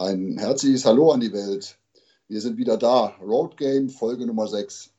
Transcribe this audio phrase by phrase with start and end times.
[0.00, 1.76] Ein herzliches Hallo an die Welt.
[2.28, 3.16] Wir sind wieder da.
[3.20, 4.90] Road Game, Folge Nummer 6.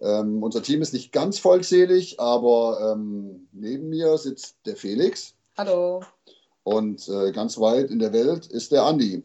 [0.00, 5.34] Ähm, unser Team ist nicht ganz vollzählig, aber ähm, neben mir sitzt der Felix.
[5.58, 6.02] Hallo.
[6.62, 9.22] Und äh, ganz weit in der Welt ist der Andi.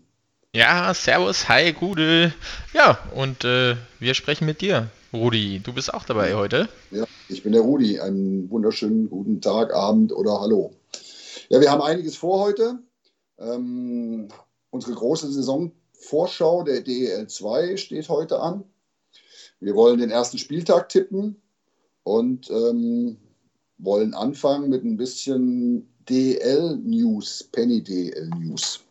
[0.54, 2.33] Ja, servus, hi, Gude.
[2.73, 5.61] Ja, und äh, wir sprechen mit dir, Rudi.
[5.63, 6.67] Du bist auch dabei heute.
[6.91, 8.01] Ja, ich bin der Rudi.
[8.01, 10.73] Einen wunderschönen guten Tag, Abend oder Hallo.
[11.47, 12.79] Ja, wir haben einiges vor heute.
[13.39, 14.27] Ähm,
[14.70, 18.63] unsere große Saisonvorschau der DEL 2 steht heute an.
[19.59, 21.41] Wir wollen den ersten Spieltag tippen
[22.03, 23.17] und ähm,
[23.77, 28.81] wollen anfangen mit ein bisschen DL-News, Penny DL-News.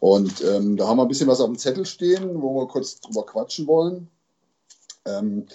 [0.00, 3.00] Und ähm, da haben wir ein bisschen was auf dem Zettel stehen, wo wir kurz
[3.00, 4.08] drüber quatschen wollen.
[5.04, 5.46] Ähm,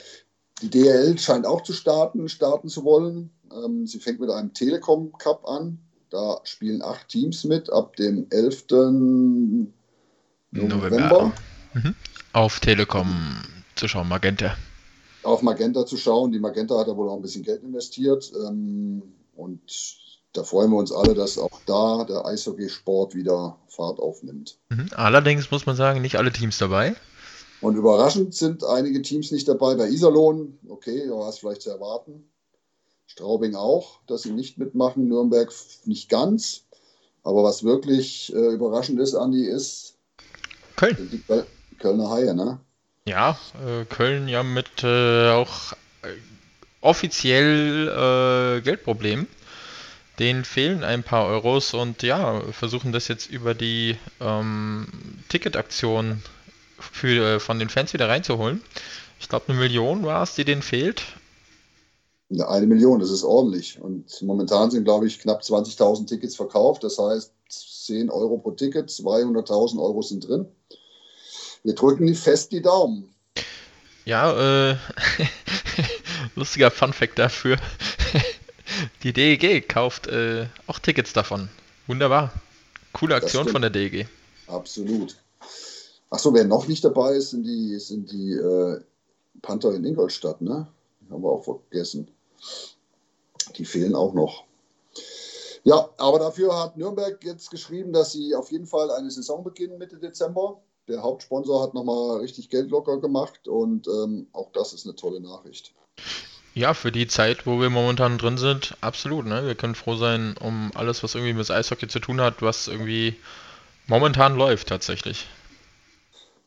[0.61, 3.31] die DL scheint auch zu starten, starten zu wollen.
[3.51, 5.79] Ähm, sie fängt mit einem Telekom Cup an.
[6.11, 8.65] Da spielen acht Teams mit ab dem 11.
[8.69, 9.71] November.
[10.51, 11.33] November.
[11.73, 11.95] Mhm.
[12.33, 13.41] Auf Telekom
[13.75, 14.57] zu schauen, Magenta.
[15.23, 16.33] Auf Magenta zu schauen.
[16.33, 18.29] Die Magenta hat da wohl auch ein bisschen Geld investiert.
[18.45, 19.01] Ähm,
[19.35, 19.61] und
[20.33, 24.57] da freuen wir uns alle, dass auch da der Eishockeysport wieder Fahrt aufnimmt.
[24.69, 24.87] Mhm.
[24.93, 26.93] Allerdings muss man sagen, nicht alle Teams dabei.
[27.61, 29.75] Und überraschend sind einige Teams nicht dabei.
[29.75, 32.30] Bei Iserlohn, okay, da war es vielleicht zu erwarten.
[33.11, 35.09] Straubing auch, dass sie nicht mitmachen.
[35.09, 35.51] Nürnberg
[35.85, 36.63] nicht ganz.
[37.23, 39.95] Aber was wirklich äh, überraschend ist, Andi, ist
[40.77, 40.97] Köln.
[41.11, 42.59] Die Kölner Haie, ne?
[43.05, 45.73] Ja, äh, Köln ja mit äh, auch
[46.03, 46.07] äh,
[46.79, 49.27] offiziell äh, Geldproblemen.
[50.17, 54.87] Denen fehlen ein paar Euros und ja, versuchen das jetzt über die ähm,
[55.29, 56.23] Ticketaktion
[56.79, 58.61] für, äh, von den Fans wieder reinzuholen.
[59.19, 61.03] Ich glaube, eine Million war es, die denen fehlt.
[62.39, 63.81] Eine Million, das ist ordentlich.
[63.81, 66.83] Und momentan sind, glaube ich, knapp 20.000 Tickets verkauft.
[66.83, 70.45] Das heißt, 10 Euro pro Ticket, 200.000 Euro sind drin.
[71.63, 73.13] Wir drücken die fest die Daumen.
[74.05, 74.77] Ja, äh,
[76.35, 77.57] lustiger Funfact dafür.
[79.03, 81.49] die DEG kauft äh, auch Tickets davon.
[81.87, 82.31] Wunderbar.
[82.93, 84.07] Coole Aktion von der DEG.
[84.47, 85.17] Absolut.
[86.09, 88.81] Achso, wer noch nicht dabei ist, sind die, sind die äh,
[89.41, 90.67] Panther in Ingolstadt, ne?
[91.09, 92.07] Haben wir auch vergessen.
[93.57, 94.43] Die fehlen auch noch.
[95.63, 99.77] Ja, aber dafür hat Nürnberg jetzt geschrieben, dass sie auf jeden Fall eine Saison beginnen
[99.77, 104.85] Mitte Dezember der Hauptsponsor hat nochmal richtig Geld locker gemacht und ähm, auch das ist
[104.85, 105.73] eine tolle Nachricht.
[106.53, 109.25] Ja, für die Zeit, wo wir momentan drin sind, absolut.
[109.25, 109.45] Ne?
[109.45, 113.15] Wir können froh sein um alles, was irgendwie mit Eishockey zu tun hat, was irgendwie
[113.87, 115.27] momentan läuft tatsächlich.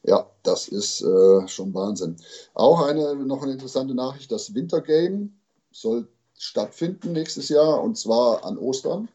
[0.03, 2.17] Ja, das ist äh, schon Wahnsinn.
[2.53, 5.31] Auch eine noch eine interessante Nachricht: Das Wintergame
[5.75, 6.09] soll
[6.39, 9.09] stattfinden nächstes Jahr und zwar an Ostern.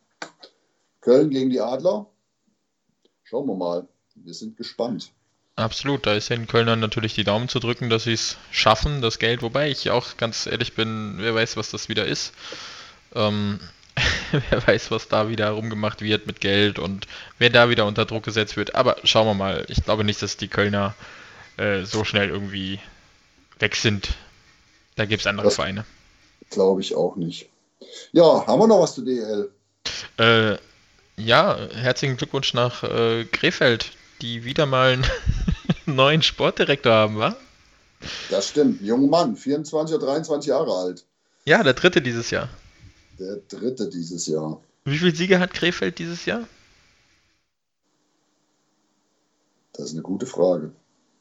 [1.02, 2.06] Köln gegen die Adler.
[3.24, 3.88] Schauen wir mal.
[4.16, 5.12] Wir sind gespannt.
[5.56, 9.20] Absolut, da ist den Kölnern natürlich die Daumen zu drücken, dass sie es schaffen, das
[9.20, 12.34] Geld, wobei ich auch ganz ehrlich bin, wer weiß, was das wieder ist.
[13.14, 13.60] Ähm,
[14.50, 18.24] wer weiß, was da wieder rumgemacht wird mit Geld und wer da wieder unter Druck
[18.24, 18.76] gesetzt wird.
[18.76, 19.66] Aber schauen wir mal.
[19.70, 20.96] Ich glaube nicht, dass die Kölner
[21.58, 22.80] äh, so schnell irgendwie
[23.60, 24.10] weg sind.
[24.96, 25.86] Da gibt es andere das Vereine.
[26.50, 27.50] Glaube ich auch nicht.
[28.12, 29.52] Ja, haben wir noch was zu DL?
[30.18, 30.58] Äh,
[31.18, 35.06] ja, herzlichen Glückwunsch nach äh, Krefeld die wieder mal einen
[35.86, 37.36] neuen Sportdirektor haben, wa?
[38.30, 38.82] Das stimmt.
[38.82, 41.06] Junger Mann, 24 oder 23 Jahre alt.
[41.46, 42.50] Ja, der dritte dieses Jahr.
[43.18, 44.62] Der dritte dieses Jahr.
[44.86, 46.48] Wie viele Siege hat Krefeld dieses Jahr?
[49.74, 50.72] Das ist eine gute Frage.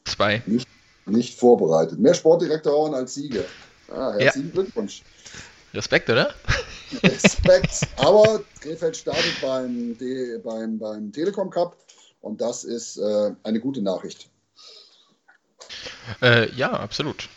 [0.05, 0.41] Zwei.
[0.45, 0.67] Nicht,
[1.05, 1.99] nicht vorbereitet.
[1.99, 3.45] Mehr Sportdirektoren als Siege.
[3.91, 4.53] Ah, herzlichen ja.
[4.53, 5.03] Glückwunsch.
[5.73, 6.33] Respekt, oder?
[7.03, 7.87] Respekt.
[7.97, 9.95] Aber Krefeld startet beim,
[10.43, 11.77] beim, beim Telekom Cup
[12.21, 14.29] und das ist äh, eine gute Nachricht.
[16.21, 17.29] Äh, ja, absolut.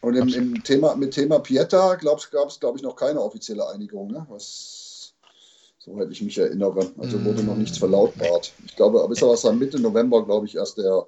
[0.00, 4.10] Und im, im, Thema, mit Thema Pieta gab es, glaube ich, noch keine offizielle Einigung,
[4.10, 4.26] ne?
[4.28, 5.14] Was,
[5.78, 6.92] soweit ich mich erinnere.
[6.98, 8.52] Also wurde noch nichts verlautbart.
[8.66, 11.06] Ich glaube, bis aber Mitte November, glaube ich, erst der,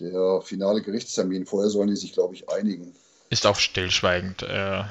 [0.00, 1.44] der finale Gerichtstermin.
[1.44, 2.94] Vorher sollen die sich, glaube ich, einigen.
[3.32, 4.42] Ist auch stillschweigend.
[4.42, 4.84] Äh,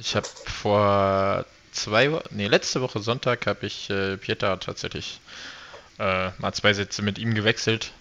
[0.00, 5.20] ich habe vor zwei Wochen, nee, letzte Woche Sonntag habe ich äh, Pieta tatsächlich
[5.98, 7.92] äh, mal zwei Sätze mit ihm gewechselt.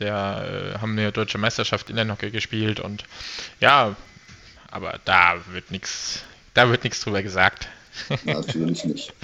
[0.00, 3.04] Der äh, haben eine deutsche Meisterschaft in der Inlinehockey gespielt und
[3.60, 3.94] ja,
[4.72, 6.22] aber da wird nichts,
[6.54, 7.68] da wird nichts drüber gesagt.
[8.24, 9.14] Natürlich nicht.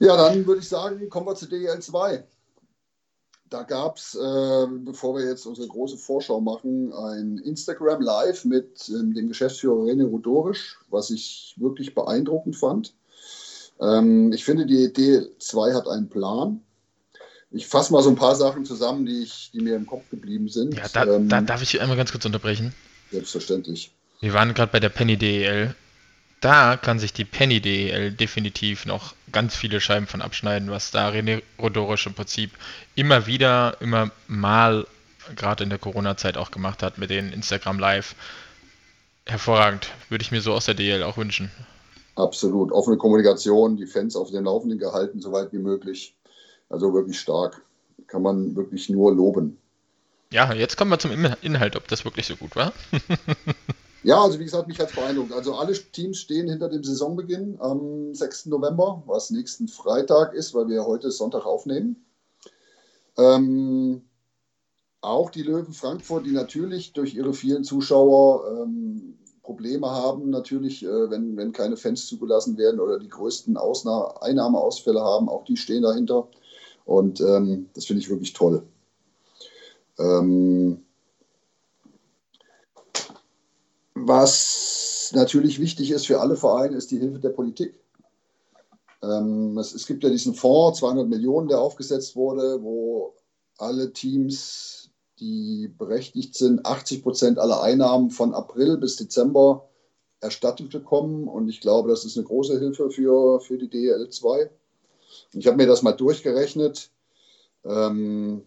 [0.00, 2.24] Ja, dann würde ich sagen, kommen wir zu DL 2.
[3.50, 8.88] Da gab es, äh, bevor wir jetzt unsere große Vorschau machen, ein Instagram Live mit
[8.90, 12.94] ähm, dem Geschäftsführer René Rudorisch, was ich wirklich beeindruckend fand.
[13.80, 16.60] Ähm, ich finde, die DL2 hat einen Plan.
[17.50, 20.48] ich fasse mal so ein paar Sachen zusammen, die, ich, die mir im Kopf geblieben
[20.48, 20.74] sind.
[20.74, 22.74] Ja, da, ähm, da darf ich einmal ganz kurz unterbrechen.
[23.10, 23.92] Selbstverständlich.
[24.20, 25.74] Wir waren gerade bei der Penny DEL.
[26.40, 31.08] Da kann sich die Penny DEL definitiv noch ganz viele Scheiben von abschneiden, was da
[31.08, 32.52] René Rodorisch im Prinzip
[32.94, 34.86] immer wieder, immer mal,
[35.34, 38.14] gerade in der Corona-Zeit auch gemacht hat mit den Instagram Live.
[39.26, 39.90] Hervorragend.
[40.08, 41.50] Würde ich mir so aus der DL auch wünschen.
[42.14, 42.72] Absolut.
[42.72, 46.14] Offene Kommunikation, die Fans auf dem Laufenden gehalten, so weit wie möglich.
[46.68, 47.62] Also wirklich stark.
[48.06, 49.58] Kann man wirklich nur loben.
[50.30, 51.12] Ja, jetzt kommen wir zum
[51.42, 52.72] Inhalt, ob das wirklich so gut war.
[54.08, 55.34] ja, also wie gesagt, mich hat es beeindruckt.
[55.34, 58.46] Also alle Teams stehen hinter dem Saisonbeginn am 6.
[58.46, 62.06] November, was nächsten Freitag ist, weil wir heute Sonntag aufnehmen.
[63.18, 64.00] Ähm,
[65.02, 71.10] auch die Löwen Frankfurt, die natürlich durch ihre vielen Zuschauer ähm, Probleme haben, natürlich, äh,
[71.10, 75.82] wenn, wenn keine Fans zugelassen werden oder die größten Ausnahme Einnahmeausfälle haben, auch die stehen
[75.82, 76.28] dahinter.
[76.86, 78.62] Und ähm, das finde ich wirklich toll.
[79.98, 80.86] Ähm,
[84.08, 87.78] was natürlich wichtig ist für alle Vereine, ist die Hilfe der Politik.
[89.02, 93.14] Ähm, es, es, gibt ja diesen Fonds, 200 Millionen, der aufgesetzt wurde, wo
[93.58, 94.90] alle Teams,
[95.20, 99.68] die berechtigt sind, 80 Prozent aller Einnahmen von April bis Dezember
[100.20, 101.28] erstattet bekommen.
[101.28, 104.48] Und ich glaube, das ist eine große Hilfe für, für die DL2.
[105.32, 106.90] Und ich habe mir das mal durchgerechnet.
[107.64, 108.42] Ähm,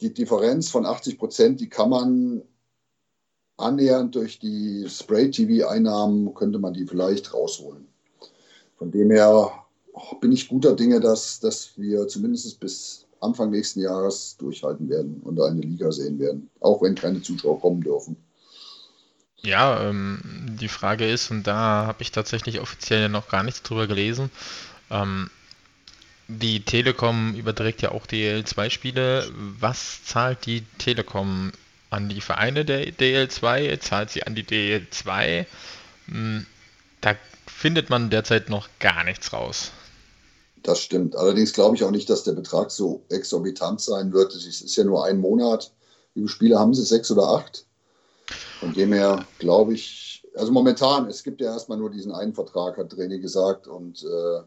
[0.00, 2.42] die Differenz von 80 Prozent, die kann man
[3.56, 7.86] annähernd durch die Spray-TV-Einnahmen, könnte man die vielleicht rausholen.
[8.78, 9.52] Von dem her
[10.20, 15.40] bin ich guter Dinge, dass, dass wir zumindest bis Anfang nächsten Jahres durchhalten werden und
[15.40, 18.16] eine Liga sehen werden, auch wenn keine Zuschauer kommen dürfen.
[19.44, 20.20] Ja, ähm,
[20.60, 24.30] die Frage ist, und da habe ich tatsächlich offiziell noch gar nichts drüber gelesen,
[24.90, 25.30] ähm,
[26.28, 29.30] die Telekom überträgt ja auch DL2-Spiele.
[29.58, 31.52] Was zahlt die Telekom
[31.92, 33.80] an die Vereine der DL2?
[33.80, 35.46] Zahlt sie an die DL2?
[36.06, 36.46] Hm,
[37.00, 37.14] da
[37.46, 39.70] findet man derzeit noch gar nichts raus.
[40.62, 41.16] Das stimmt.
[41.16, 44.34] Allerdings glaube ich auch nicht, dass der Betrag so exorbitant sein wird.
[44.34, 45.72] Es ist ja nur ein Monat.
[46.14, 46.84] Wie viele Spiele haben sie?
[46.84, 47.66] Sechs oder acht?
[48.60, 52.78] Von dem her glaube ich, also momentan, es gibt ja erstmal nur diesen einen Vertrag,
[52.78, 53.66] hat René gesagt.
[53.66, 54.42] Und äh,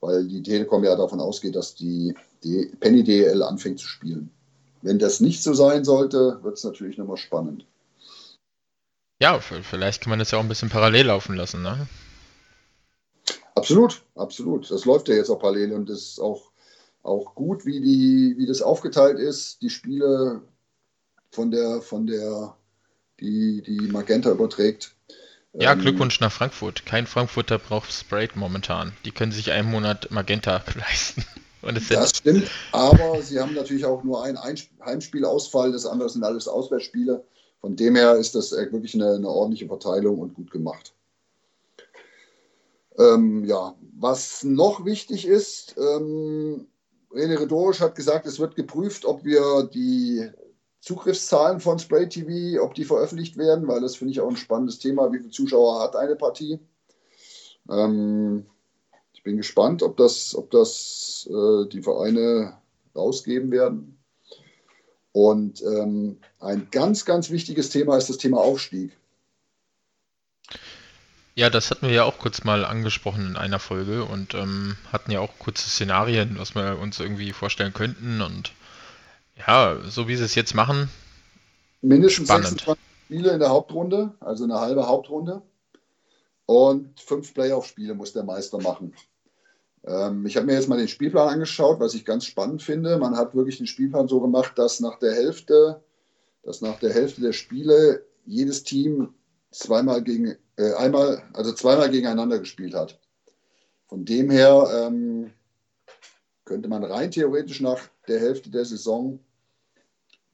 [0.00, 4.30] weil die Telekom ja davon ausgeht, dass die, die Penny DL anfängt zu spielen.
[4.82, 7.64] Wenn das nicht so sein sollte, wird es natürlich nochmal spannend.
[9.20, 11.88] Ja, vielleicht kann man das ja auch ein bisschen parallel laufen lassen, ne?
[13.56, 14.70] Absolut, absolut.
[14.70, 16.52] Das läuft ja jetzt auch parallel und ist auch,
[17.02, 19.60] auch gut, wie, die, wie das aufgeteilt ist.
[19.62, 20.42] Die Spiele
[21.32, 22.54] von der, von der,
[23.18, 24.94] die, die Magenta überträgt,
[25.54, 26.86] ja, ähm, Glückwunsch nach Frankfurt.
[26.86, 28.92] Kein Frankfurter braucht Sprite momentan.
[29.04, 31.24] Die können sich einen Monat Magenta leisten.
[31.62, 34.38] Das stimmt, aber sie haben natürlich auch nur ein
[34.84, 37.24] Heimspielausfall, das andere sind alles Auswärtsspiele.
[37.60, 40.94] Von dem her ist das wirklich eine, eine ordentliche Verteilung und gut gemacht.
[42.96, 46.66] Ähm, ja, was noch wichtig ist, ähm,
[47.12, 50.28] René Redorisch hat gesagt, es wird geprüft, ob wir die
[50.80, 54.78] Zugriffszahlen von Spray TV, ob die veröffentlicht werden, weil das finde ich auch ein spannendes
[54.78, 55.12] Thema.
[55.12, 56.60] Wie viele Zuschauer hat eine Partie?
[57.70, 58.46] Ähm,
[59.28, 62.56] bin gespannt, ob das, ob das äh, die Vereine
[62.96, 63.98] rausgeben werden.
[65.12, 68.96] Und ähm, ein ganz, ganz wichtiges Thema ist das Thema Aufstieg.
[71.34, 75.10] Ja, das hatten wir ja auch kurz mal angesprochen in einer Folge und ähm, hatten
[75.10, 78.22] ja auch kurze Szenarien, was wir uns irgendwie vorstellen könnten.
[78.22, 78.52] Und
[79.46, 80.88] ja, so wie sie es jetzt machen.
[81.82, 82.46] Mindestens spannend.
[82.46, 85.42] 26 Spiele in der Hauptrunde, also eine halbe Hauptrunde.
[86.46, 88.94] Und fünf Playoff-Spiele muss der Meister machen.
[89.84, 92.98] Ähm, ich habe mir jetzt mal den Spielplan angeschaut, was ich ganz spannend finde.
[92.98, 95.82] Man hat wirklich den Spielplan so gemacht, dass nach der Hälfte,
[96.42, 99.14] dass nach der Hälfte der Spiele jedes Team
[99.50, 102.98] zweimal gegen, äh, einmal, also zweimal gegeneinander gespielt hat.
[103.86, 105.30] Von dem her ähm,
[106.44, 109.20] könnte man rein theoretisch nach der Hälfte der Saison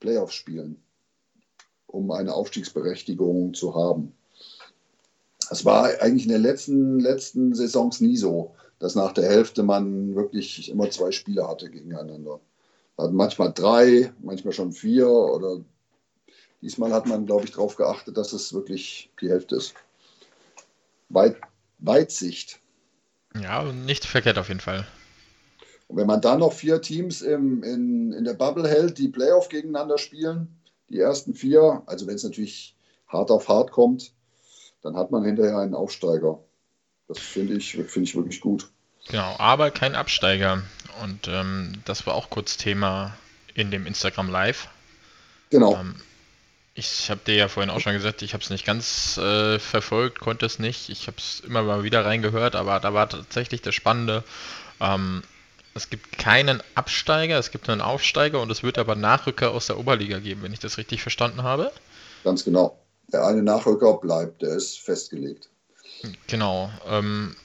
[0.01, 0.83] Playoffs spielen,
[1.87, 4.13] um eine Aufstiegsberechtigung zu haben.
[5.51, 10.14] Es war eigentlich in den letzten, letzten Saisons nie so, dass nach der Hälfte man
[10.14, 12.38] wirklich immer zwei Spiele hatte gegeneinander.
[12.99, 15.64] Man manchmal drei, manchmal schon vier oder
[16.61, 19.73] diesmal hat man, glaube ich, darauf geachtet, dass es wirklich die Hälfte ist.
[21.09, 21.38] Weit,
[21.79, 22.61] Weitsicht.
[23.41, 24.87] Ja, nicht verkehrt auf jeden Fall.
[25.88, 29.49] Und wenn man dann noch vier Teams im, in, in der Bubble hält, die Playoff
[29.49, 30.61] gegeneinander spielen,
[30.91, 32.76] die ersten vier, also wenn es natürlich
[33.09, 34.12] hart auf hart kommt,
[34.83, 36.45] dann hat man hinterher einen Aufsteiger.
[37.09, 38.74] Das finde ich, find ich wirklich gut.
[39.08, 40.62] Genau, aber kein Absteiger.
[41.02, 43.16] Und ähm, das war auch kurz Thema
[43.54, 44.68] in dem Instagram Live.
[45.50, 45.76] Genau.
[45.76, 45.96] Ähm,
[46.75, 50.18] ich habe dir ja vorhin auch schon gesagt, ich habe es nicht ganz äh, verfolgt,
[50.18, 50.88] konnte es nicht.
[50.88, 54.25] Ich habe es immer mal wieder reingehört, aber da war tatsächlich das Spannende.
[54.80, 55.23] Ähm,
[55.75, 59.78] es gibt keinen Absteiger, es gibt einen Aufsteiger und es wird aber Nachrücker aus der
[59.78, 61.70] Oberliga geben, wenn ich das richtig verstanden habe.
[62.25, 62.78] Ganz genau.
[63.12, 65.49] Der eine Nachrücker bleibt, der ist festgelegt.
[66.26, 66.70] Genau.
[66.88, 67.37] Ähm,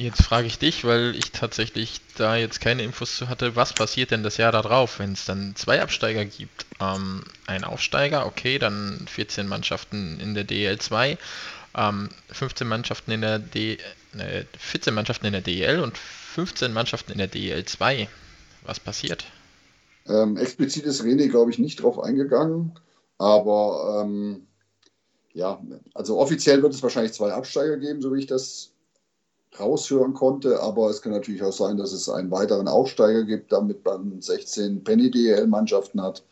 [0.00, 4.12] Jetzt frage ich dich, weil ich tatsächlich da jetzt keine Infos zu hatte, was passiert
[4.12, 6.66] denn das Jahr darauf, wenn es dann zwei Absteiger gibt?
[6.78, 11.18] Ähm, ein Aufsteiger, okay, dann 14 Mannschaften in der DL2,
[11.76, 13.78] ähm, 15 Mannschaften in der D,
[14.16, 18.06] äh, 14 Mannschaften in der DL und 15 Mannschaften in der DL2.
[18.62, 19.26] Was passiert?
[20.06, 22.78] Ähm, explizit ist René, glaube ich, nicht drauf eingegangen,
[23.18, 24.46] aber ähm,
[25.32, 25.60] ja,
[25.92, 28.70] also offiziell wird es wahrscheinlich zwei Absteiger geben, so wie ich das
[29.58, 30.60] raushören konnte.
[30.60, 34.84] Aber es kann natürlich auch sein, dass es einen weiteren Aufsteiger gibt, damit man 16
[34.84, 36.22] Penny-DL-Mannschaften hat.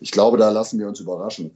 [0.00, 1.50] Ich glaube, da lassen wir uns überraschen.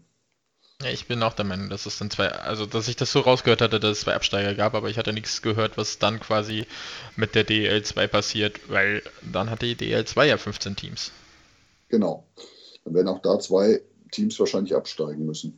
[0.82, 3.20] Ja, ich bin auch der Meinung, dass es dann zwei, also dass ich das so
[3.20, 6.66] rausgehört hatte, dass es zwei Absteiger gab, aber ich hatte nichts gehört, was dann quasi
[7.14, 11.12] mit der DL2 passiert, weil dann hat die DL2 ja 15 Teams.
[11.88, 12.24] Genau.
[12.84, 13.80] Dann werden auch da zwei
[14.10, 15.56] Teams wahrscheinlich absteigen müssen.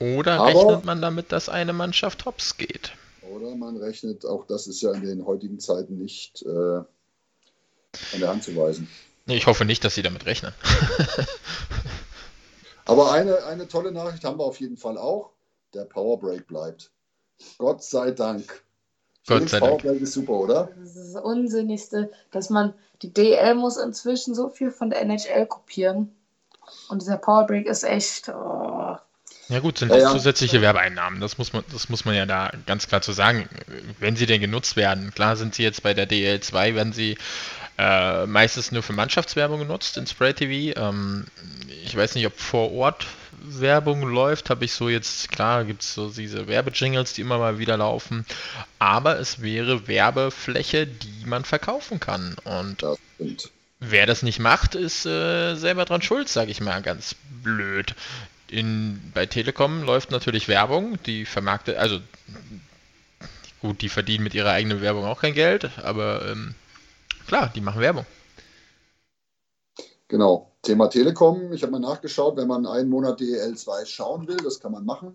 [0.00, 2.92] Oder aber, rechnet man damit, dass eine Mannschaft hops geht?
[3.32, 6.86] Oder man rechnet, auch das ist ja in den heutigen Zeiten nicht äh, an
[8.20, 8.88] der Hand zu weisen.
[9.26, 10.52] Ich hoffe nicht, dass sie damit rechnen.
[12.84, 15.30] Aber eine, eine tolle Nachricht haben wir auf jeden Fall auch.
[15.74, 16.92] Der Powerbreak bleibt.
[17.58, 18.62] Gott sei Dank.
[19.26, 19.82] Gott sei Dank.
[19.82, 20.70] Powerbreak ist super, oder?
[20.78, 25.46] Das ist das Unsinnigste, dass man, die DL muss inzwischen so viel von der NHL
[25.46, 26.14] kopieren.
[26.88, 28.96] Und dieser Powerbreak ist echt, oh,
[29.48, 30.12] ja gut, sind ja, ja.
[30.12, 31.20] zusätzliche Werbeeinnahmen.
[31.20, 33.48] Das muss man, das muss man ja da ganz klar zu sagen.
[33.98, 37.16] Wenn sie denn genutzt werden, klar sind sie jetzt bei der DL2, werden sie
[37.78, 40.80] äh, meistens nur für Mannschaftswerbung genutzt in Spray TV.
[40.80, 41.26] Ähm,
[41.84, 43.06] ich weiß nicht, ob vor Ort
[43.48, 47.58] Werbung läuft, habe ich so jetzt, klar, gibt es so diese Werbejingles, die immer mal
[47.58, 48.26] wieder laufen,
[48.80, 52.34] aber es wäre Werbefläche, die man verkaufen kann.
[52.42, 52.84] Und
[53.78, 57.94] wer das nicht macht, ist äh, selber dran schuld, sage ich mal ganz blöd
[58.50, 62.00] in, bei Telekom läuft natürlich Werbung, die vermarktet, also
[63.60, 66.54] gut, die verdienen mit ihrer eigenen Werbung auch kein Geld, aber ähm,
[67.26, 68.06] klar, die machen Werbung.
[70.08, 71.52] Genau, Thema Telekom.
[71.52, 75.14] Ich habe mal nachgeschaut, wenn man einen Monat DL2 schauen will, das kann man machen,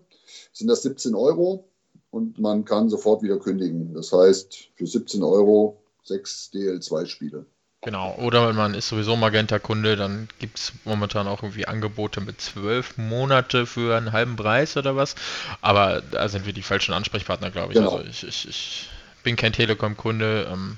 [0.52, 1.68] sind das 17 Euro
[2.10, 3.94] und man kann sofort wieder kündigen.
[3.94, 7.46] Das heißt, für 17 Euro sechs DL2-Spiele.
[7.84, 12.96] Genau, oder man ist sowieso Magenta-Kunde, dann gibt es momentan auch irgendwie Angebote mit zwölf
[12.96, 15.16] Monate für einen halben Preis oder was.
[15.62, 17.78] Aber da sind wir die falschen Ansprechpartner, glaube ich.
[17.80, 17.96] Genau.
[17.96, 18.88] Also ich, ich, ich,
[19.24, 20.48] bin kein Telekom-Kunde.
[20.52, 20.76] Ähm,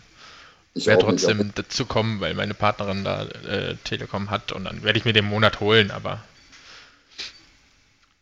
[0.73, 4.83] ich werde trotzdem nicht, dazu kommen, weil meine Partnerin da äh, Telekom hat und dann
[4.83, 6.23] werde ich mir den Monat holen, aber.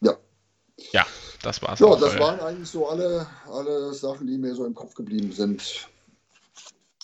[0.01, 0.17] Ja.
[0.91, 1.07] Ja,
[1.43, 1.79] das war's.
[1.79, 5.89] Ja, das waren eigentlich so alle, alle Sachen, die mir so im Kopf geblieben sind.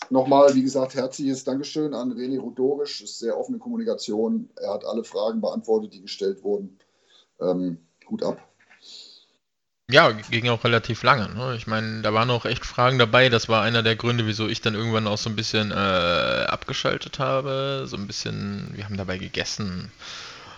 [0.09, 3.01] Nochmal, wie gesagt, herzliches Dankeschön an René Rudorisch.
[3.01, 4.49] Ist sehr offene Kommunikation.
[4.55, 6.79] Er hat alle Fragen beantwortet, die gestellt wurden.
[7.39, 7.77] Ähm,
[8.09, 8.43] Hut ab.
[9.91, 11.33] Ja, ging auch relativ lange.
[11.33, 11.55] Ne?
[11.55, 13.29] Ich meine, da waren auch echt Fragen dabei.
[13.29, 17.17] Das war einer der Gründe, wieso ich dann irgendwann auch so ein bisschen äh, abgeschaltet
[17.17, 17.85] habe.
[17.87, 19.91] So ein bisschen, wir haben dabei gegessen.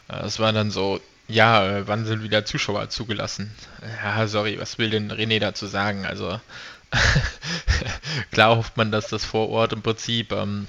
[0.10, 3.52] Äh, es war dann so, ja, äh, wann sind wieder Zuschauer zugelassen?
[4.04, 6.06] Ja, sorry, was will denn René dazu sagen?
[6.06, 6.40] Also,
[8.32, 10.68] Klar hofft man, dass das vor Ort im Prinzip ähm,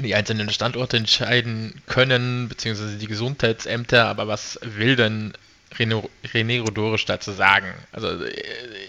[0.00, 5.32] die einzelnen Standorte entscheiden können, beziehungsweise die Gesundheitsämter, aber was will denn
[5.76, 7.72] René, René Rodorisch dazu sagen?
[7.92, 8.32] Also äh,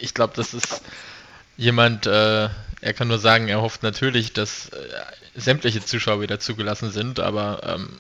[0.02, 0.82] ich glaube, das ist
[1.58, 2.50] jemand, äh,
[2.82, 4.78] er kann nur sagen, er hofft natürlich, dass äh,
[5.36, 8.00] sämtliche Zuschauer wieder zugelassen sind, aber ähm,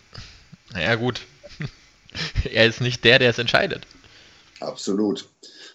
[0.73, 1.21] naja gut,
[2.51, 3.85] er ist nicht der, der es entscheidet.
[4.59, 5.27] Absolut.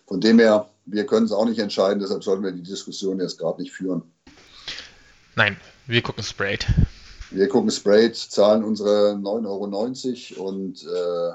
[0.07, 3.38] Von dem her, wir können es auch nicht entscheiden, deshalb sollten wir die Diskussion jetzt
[3.38, 4.03] gerade nicht führen.
[5.37, 6.67] Nein, wir gucken Sprayed.
[7.31, 11.33] Wir gucken Sprayed, zahlen unsere 9,90 Euro und äh,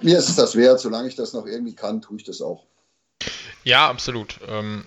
[0.00, 2.64] mir ist es das wert, solange ich das noch irgendwie kann, tue ich das auch.
[3.64, 4.40] Ja, absolut.
[4.48, 4.84] Ähm,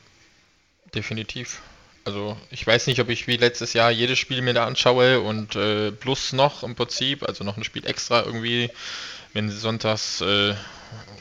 [0.93, 1.61] definitiv.
[2.05, 5.55] Also ich weiß nicht, ob ich wie letztes Jahr jedes Spiel mir da anschaue und
[5.55, 8.69] äh, plus noch im Prinzip, also noch ein Spiel extra irgendwie,
[9.33, 10.53] wenn sonntags äh,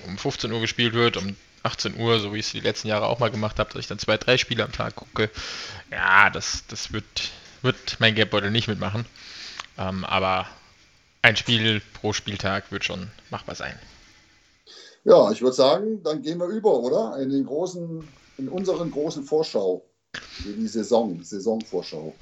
[0.06, 3.06] um 15 Uhr gespielt wird, um 18 Uhr, so wie ich es die letzten Jahre
[3.06, 5.30] auch mal gemacht habe, dass ich dann zwei, drei Spiele am Tag gucke.
[5.90, 7.30] Ja, das, das wird,
[7.62, 9.06] wird mein Geldbeutel nicht mitmachen.
[9.78, 10.46] Ähm, aber
[11.22, 13.78] ein Spiel pro Spieltag wird schon machbar sein.
[15.04, 17.18] Ja, ich würde sagen, dann gehen wir über, oder?
[17.18, 22.14] In den großen, in unseren großen Vorschau für die Saison, Saisonvorschau.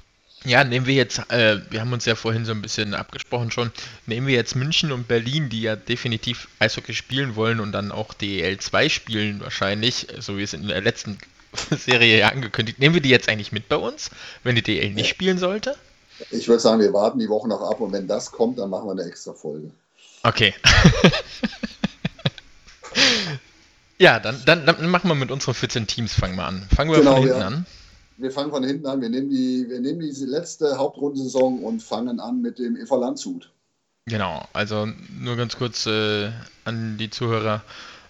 [0.45, 3.71] Ja, nehmen wir jetzt, äh, wir haben uns ja vorhin so ein bisschen abgesprochen schon,
[4.07, 8.13] nehmen wir jetzt München und Berlin, die ja definitiv Eishockey spielen wollen und dann auch
[8.13, 11.17] DEL 2 spielen wahrscheinlich, so wie es in der letzten
[11.71, 12.79] Serie ja angekündigt.
[12.79, 14.11] Nehmen wir die jetzt eigentlich mit bei uns,
[14.43, 15.77] wenn die DEL nicht spielen sollte?
[16.29, 18.87] Ich würde sagen, wir warten die Woche noch ab und wenn das kommt, dann machen
[18.87, 19.71] wir eine extra Folge.
[20.23, 20.53] Okay.
[23.97, 26.67] ja, dann, dann, dann, machen wir mit unseren 14 Teams, fangen wir an.
[26.75, 27.47] Fangen wir genau, von hinten ja.
[27.47, 27.65] an
[28.17, 29.01] wir fangen von hinten an.
[29.01, 33.51] Wir nehmen, die, wir nehmen diese letzte Hauptrundensaison und fangen an mit dem EV Landshut.
[34.05, 34.87] Genau, also
[35.19, 36.31] nur ganz kurz äh,
[36.65, 37.63] an die Zuhörer.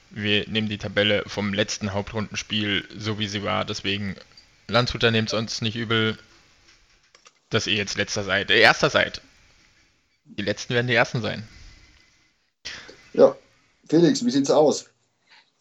[0.09, 3.65] Wir nehmen die Tabelle vom letzten Hauptrundenspiel so wie sie war.
[3.65, 4.15] Deswegen,
[4.67, 6.17] Landshuter nehmt es uns nicht übel,
[7.49, 9.21] dass ihr jetzt letzter seid, äh, erster seid.
[10.25, 11.47] Die letzten werden die ersten sein.
[13.13, 13.35] Ja,
[13.87, 14.89] Felix, wie sieht's aus?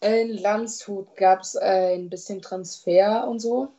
[0.01, 3.71] In Landshut gab es äh, ein bisschen Transfer und so.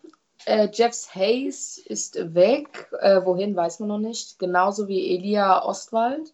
[0.46, 2.88] Äh, Jeffs Hayes ist weg.
[3.00, 4.38] Äh, wohin weiß man noch nicht.
[4.38, 6.32] Genauso wie Elia Ostwald.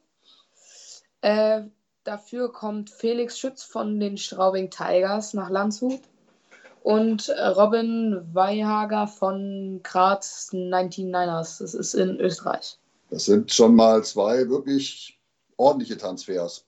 [1.20, 1.62] Äh,
[2.04, 6.00] dafür kommt Felix Schütz von den Straubing Tigers nach Landshut.
[6.82, 11.60] Und äh, Robin Weihager von Graz 99ers.
[11.60, 12.78] Das ist in Österreich.
[13.10, 15.18] Das sind schon mal zwei wirklich
[15.56, 16.64] ordentliche Transfers.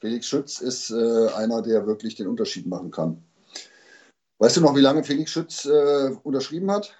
[0.00, 3.24] Felix Schütz ist äh, einer, der wirklich den Unterschied machen kann.
[4.44, 6.94] Weißt du noch, wie lange Felix Schütz äh, unterschrieben hat?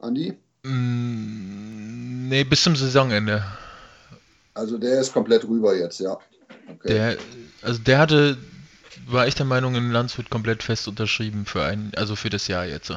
[0.00, 0.36] Andi?
[0.64, 3.44] Mm, nee, bis zum Saisonende.
[4.54, 6.18] Also der ist komplett rüber jetzt, ja.
[6.68, 6.88] Okay.
[6.88, 7.16] Der,
[7.62, 8.38] also der hatte,
[9.06, 12.66] war ich der Meinung, in Landshut komplett fest unterschrieben für ein, also für das Jahr
[12.66, 12.90] jetzt.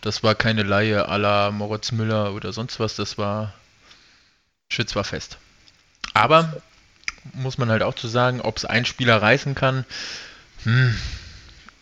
[0.00, 3.52] Das war keine Laie à la Moritz Müller oder sonst was, das war
[4.68, 5.38] Schütz war fest.
[6.12, 6.62] Aber
[7.32, 9.84] muss man halt auch zu sagen, ob es ein Spieler reißen kann,
[10.62, 10.94] hm.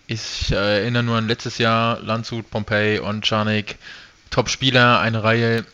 [0.06, 3.78] Ich äh, erinnere nur an letztes Jahr, Landshut, Pompey und Czarnik.
[4.30, 5.64] Top-Spieler, eine Reihe.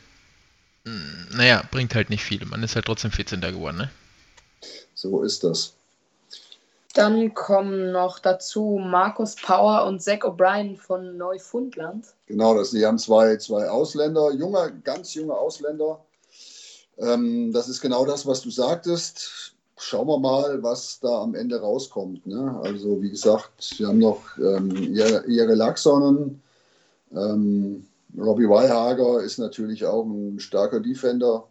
[0.85, 2.45] Hm, naja, bringt halt nicht viel.
[2.45, 3.41] Man ist halt trotzdem 14.
[3.41, 3.91] geworden, ne?
[4.95, 5.75] So ist das.
[6.95, 12.07] Dann kommen noch dazu Markus Power und Zach O'Brien von Neufundland.
[12.27, 16.01] Genau, das, die haben zwei, zwei Ausländer, junge, ganz junge Ausländer.
[16.99, 21.61] Ähm, das ist genau das, was du sagtest schauen wir mal, was da am Ende
[21.61, 22.27] rauskommt.
[22.27, 22.59] Ne?
[22.63, 26.43] Also wie gesagt, wir haben noch ähm, Jere Laxonen,
[27.13, 27.87] ähm,
[28.17, 31.47] Robbie Weihager ist natürlich auch ein starker Defender.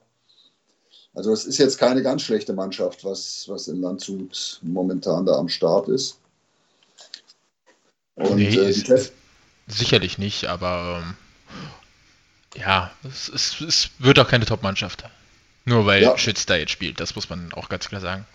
[1.13, 5.49] Also es ist jetzt keine ganz schlechte Mannschaft, was, was in Landshut momentan da am
[5.49, 6.19] Start ist.
[8.15, 9.13] Und, nee, äh, ist,
[9.67, 11.15] sicherlich nicht, aber ähm,
[12.55, 15.03] ja, es, es, es wird auch keine Top-Mannschaft.
[15.67, 16.17] Nur weil ja.
[16.17, 18.25] Schütz da jetzt spielt, das muss man auch ganz klar sagen.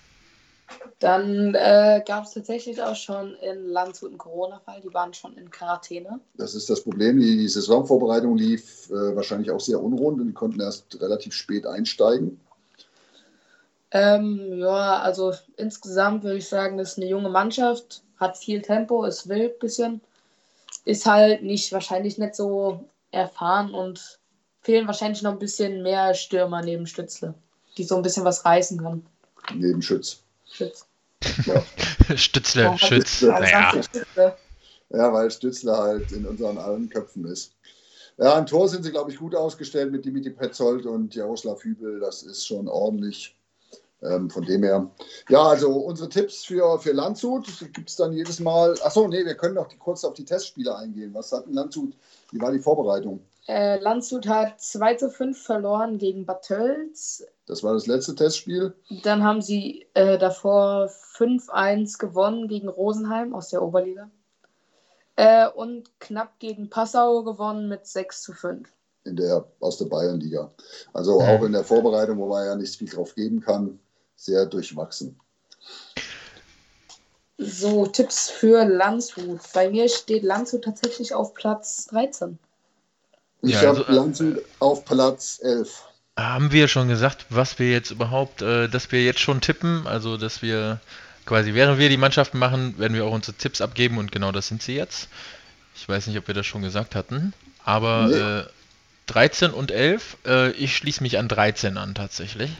[0.98, 5.50] Dann äh, gab es tatsächlich auch schon in Landshut einen Corona-Fall, die waren schon in
[5.50, 6.20] Quarantäne.
[6.34, 10.60] Das ist das Problem, die Saisonvorbereitung lief äh, wahrscheinlich auch sehr unrund und die konnten
[10.60, 12.38] erst relativ spät einsteigen.
[13.92, 19.04] Ähm, ja, also insgesamt würde ich sagen, das ist eine junge Mannschaft, hat viel Tempo,
[19.04, 20.00] ist wild ein bisschen,
[20.84, 24.20] ist halt nicht, wahrscheinlich nicht so erfahren und
[24.62, 27.34] fehlen wahrscheinlich noch ein bisschen mehr Stürmer neben Stützle,
[27.76, 29.06] die so ein bisschen was reißen können.
[29.54, 30.22] Neben Schütz.
[30.50, 30.86] Schütz.
[31.46, 31.62] Ja.
[32.16, 33.22] Stützle, ja, Schütz.
[33.22, 33.72] Naja.
[34.90, 37.54] Ja, weil Stützle halt in unseren allen Köpfen ist.
[38.18, 41.98] Ja, im Tor sind sie, glaube ich, gut ausgestellt mit Dimitri Petzold und Jaroslav Hübel.
[42.00, 43.34] Das ist schon ordentlich.
[44.02, 44.90] Ähm, von dem her.
[45.28, 48.74] Ja, also unsere Tipps für, für Landshut gibt es dann jedes Mal.
[48.82, 51.14] Achso, nee, wir können noch die, kurz auf die Testspiele eingehen.
[51.14, 51.94] Was hat Landshut?
[52.32, 53.20] Wie war die Vorbereitung?
[53.48, 57.24] Äh, Landshut hat 2 zu 5 verloren gegen Bad Tölz.
[57.46, 58.74] Das war das letzte Testspiel.
[59.02, 64.10] Dann haben sie äh, davor 5-1 gewonnen gegen Rosenheim aus der Oberliga.
[65.16, 68.68] Äh, und knapp gegen Passau gewonnen mit 6 zu 5.
[69.04, 70.52] In der, aus der Bayernliga.
[70.92, 73.80] Also auch in der Vorbereitung, wo man ja nicht viel drauf geben kann,
[74.14, 75.18] sehr durchwachsen.
[77.38, 79.40] So, Tipps für Landshut.
[79.52, 82.38] Bei mir steht Landshut tatsächlich auf Platz 13.
[83.42, 85.68] Ich ja, habe also, Landshut äh, auf Platz 11.
[86.16, 89.86] Haben wir schon gesagt, was wir jetzt überhaupt, äh, dass wir jetzt schon tippen?
[89.86, 90.80] Also, dass wir
[91.26, 94.48] quasi, während wir die Mannschaften machen, werden wir auch unsere Tipps abgeben und genau das
[94.48, 95.08] sind sie jetzt.
[95.74, 97.32] Ich weiß nicht, ob wir das schon gesagt hatten,
[97.64, 98.16] aber nee.
[98.16, 98.44] äh,
[99.06, 102.50] 13 und 11, äh, ich schließe mich an 13 an tatsächlich.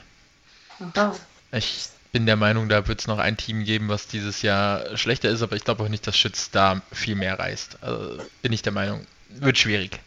[0.80, 1.14] Aha.
[1.52, 5.30] Ich bin der Meinung, da wird es noch ein Team geben, was dieses Jahr schlechter
[5.30, 7.78] ist, aber ich glaube auch nicht, dass Schütz da viel mehr reißt.
[7.82, 10.00] Also bin ich der Meinung, wird schwierig.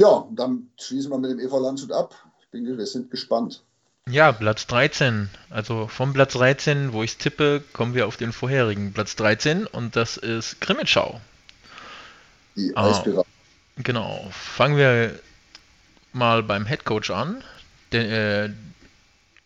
[0.00, 0.26] Ja.
[0.30, 2.14] Dann schließen wir mit dem EV Landshut ab.
[2.40, 3.62] Ich bin, wir sind gespannt.
[4.08, 5.28] Ja, Platz 13.
[5.50, 9.96] Also vom Platz 13, wo ich tippe, kommen wir auf den vorherigen Platz 13 und
[9.96, 11.20] das ist Grimmitschau.
[12.56, 12.74] Die.
[12.74, 13.30] Eispiraten.
[13.76, 14.26] Genau.
[14.30, 15.20] Fangen wir
[16.12, 17.44] mal beim Headcoach an.
[17.92, 18.50] Der, äh,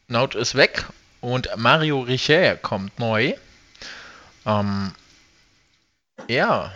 [0.06, 0.86] Naut ist weg
[1.20, 3.34] und Mario Richer kommt neu.
[4.46, 4.92] Ähm,
[6.28, 6.72] ja.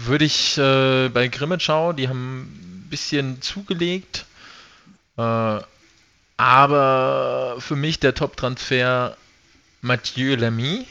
[0.00, 4.26] Würde ich äh, bei Grimmitschau, die haben ein bisschen zugelegt.
[5.16, 5.60] Äh,
[6.36, 9.16] aber für mich der Top-Transfer
[9.80, 10.86] Mathieu Lamy.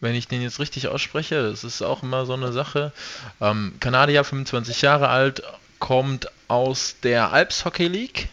[0.00, 2.92] Wenn ich den jetzt richtig ausspreche, das ist auch immer so eine Sache.
[3.40, 5.42] Ähm, Kanadier, 25 Jahre alt,
[5.78, 8.28] kommt aus der Alps Hockey League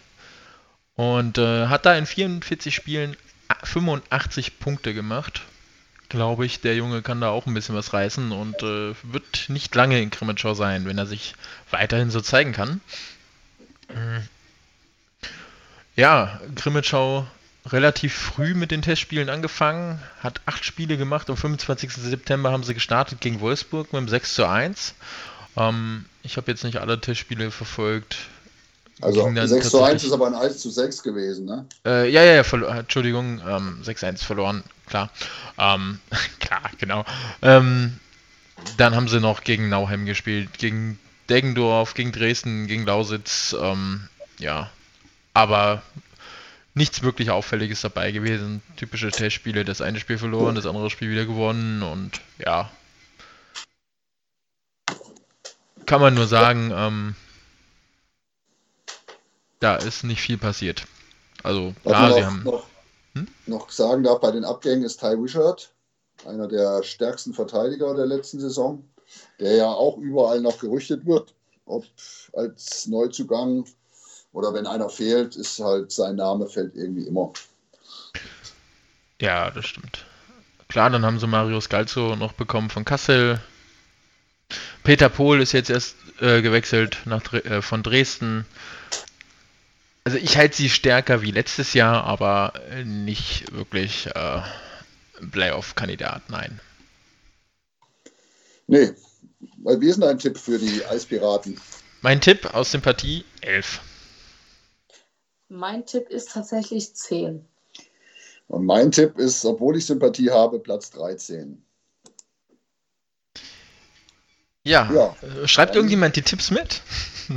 [0.95, 3.15] und äh, hat da in 44 Spielen
[3.63, 5.43] 85 Punkte gemacht.
[6.10, 9.76] Glaube ich, der Junge kann da auch ein bisschen was reißen und äh, wird nicht
[9.76, 11.36] lange in Krimitschau sein, wenn er sich
[11.70, 12.82] weiterhin so zeigen kann.
[13.89, 14.24] Mhm.
[15.96, 17.28] Ja, Krimitschau
[17.65, 21.30] relativ früh mit den Testspielen angefangen, hat acht Spiele gemacht.
[21.30, 21.91] Am 25.
[21.93, 24.93] September haben sie gestartet gegen Wolfsburg mit einem 6 zu 1.
[25.58, 28.17] Ähm, ich habe jetzt nicht alle Testspiele verfolgt.
[29.02, 31.65] Also 6 zu 1 ist aber ein 1 zu 6 gewesen, ne?
[31.86, 35.10] Äh, ja, ja, ja, Entschuldigung, ähm, 6-1 verloren, klar.
[35.58, 36.00] Ähm,
[36.39, 37.06] klar, genau.
[37.41, 38.00] Ähm,
[38.78, 44.08] dann haben sie noch gegen Nauheim gespielt, gegen Deggendorf, gegen Dresden, gegen Lausitz, ähm,
[44.39, 44.69] ja.
[45.34, 45.84] Aber
[46.73, 48.62] nichts wirklich Auffälliges dabei gewesen.
[48.78, 52.71] Typische Testspiele, das eine Spiel verloren, das andere Spiel wieder gewonnen und ja.
[55.86, 57.15] Kann man nur sagen, ähm,
[59.60, 60.86] da ist nicht viel passiert.
[61.43, 62.43] Also, klar, sie haben.
[62.43, 62.67] Noch,
[63.21, 63.27] hm?
[63.45, 65.71] noch sagen darf, bei den Abgängen ist Ty Wishart,
[66.25, 68.84] einer der stärksten Verteidiger der letzten Saison,
[69.39, 71.34] der ja auch überall noch gerüchtet wird,
[71.65, 71.86] ob
[72.34, 73.65] als Neuzugang
[74.34, 77.32] oder wenn einer fehlt, ist halt sein Name fällt irgendwie immer.
[79.19, 80.06] Ja, das stimmt.
[80.67, 83.41] Klar, dann haben sie Mario Scalzo noch bekommen von Kassel.
[84.84, 88.45] Peter Pohl ist jetzt erst äh, gewechselt nach, äh, von Dresden.
[90.08, 92.54] Also ich halte sie stärker wie letztes Jahr, aber
[92.86, 94.39] nicht wirklich äh,
[95.34, 96.62] Playoff-Kandidat, nein.
[98.67, 98.93] Nee.
[99.65, 101.60] Wie ist denn dein Tipp für die Eispiraten?
[102.04, 103.82] Mein Tipp aus Sympathie 11.
[105.50, 107.46] Mein Tipp ist tatsächlich 10.
[108.48, 111.62] Und mein Tipp ist, obwohl ich Sympathie habe, Platz 13.
[114.67, 115.47] Ja, ja.
[115.47, 116.82] Schreibt irgendjemand die Tipps mit?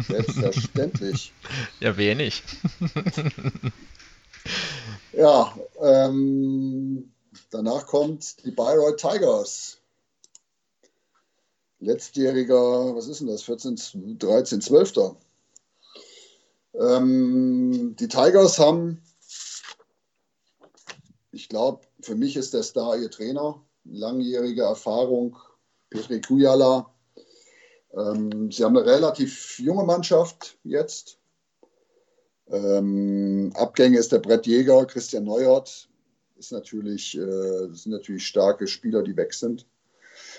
[0.08, 1.32] Selbstverständlich.
[1.80, 2.42] ja, wer nicht?
[5.12, 7.12] ja, ähm,
[7.50, 9.78] danach kommt die Bayreuth Tigers.
[11.78, 13.44] Letztjähriger, was ist denn das?
[13.44, 15.14] 14, 13, 12.
[16.74, 19.02] Ähm, die Tigers haben,
[21.30, 23.62] ich glaube, für mich ist der Star ihr Trainer.
[23.84, 25.38] Langjährige Erfahrung,
[25.90, 26.92] Petri Kujala,
[27.94, 31.18] ähm, sie haben eine relativ junge Mannschaft jetzt.
[32.48, 35.88] Ähm, Abgänge ist der Brett Jäger, Christian Neuert.
[36.50, 39.66] Natürlich, äh, sind natürlich starke Spieler, die weg sind.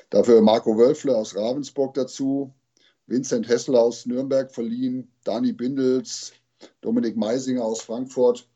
[0.09, 2.53] Dafür Marco Wölfle aus Ravensburg dazu,
[3.05, 6.33] Vincent Hessel aus Nürnberg verliehen, Dani Bindels,
[6.81, 8.47] Dominik Meisinger aus Frankfurt.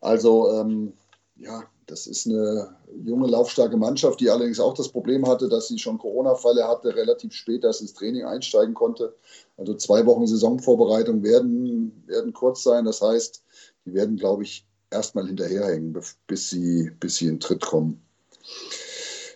[0.00, 0.94] Also ähm,
[1.36, 5.78] ja, das ist eine junge, laufstarke Mannschaft, die allerdings auch das Problem hatte, dass sie
[5.78, 9.14] schon Corona-Fälle hatte, relativ spät erst ins Training einsteigen konnte.
[9.56, 12.84] Also zwei Wochen Saisonvorbereitung werden, werden kurz sein.
[12.84, 13.42] Das heißt,
[13.84, 18.00] die werden, glaube ich, erstmal hinterherhängen, bis sie, bis sie in Tritt kommen.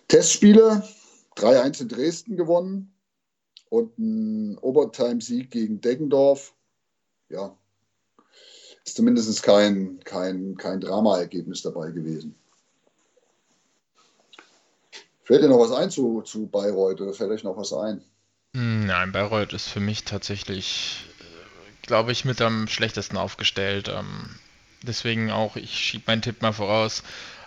[0.07, 0.83] Testspiele,
[1.35, 2.93] 3-1 in Dresden gewonnen
[3.69, 6.53] und ein Overtime-Sieg gegen Deggendorf.
[7.29, 7.57] Ja,
[8.85, 12.35] ist zumindest kein, kein, kein Drama-Ergebnis dabei gewesen.
[15.25, 17.99] Fällt dir noch was ein zu, zu Bayreuth oder fällt euch noch was ein?
[18.53, 21.03] Nein, Bayreuth ist für mich tatsächlich,
[21.81, 23.89] glaube ich, mit am schlechtesten aufgestellt.
[23.89, 24.29] Ähm,
[24.83, 27.01] deswegen auch, ich schiebe meinen Tipp mal voraus.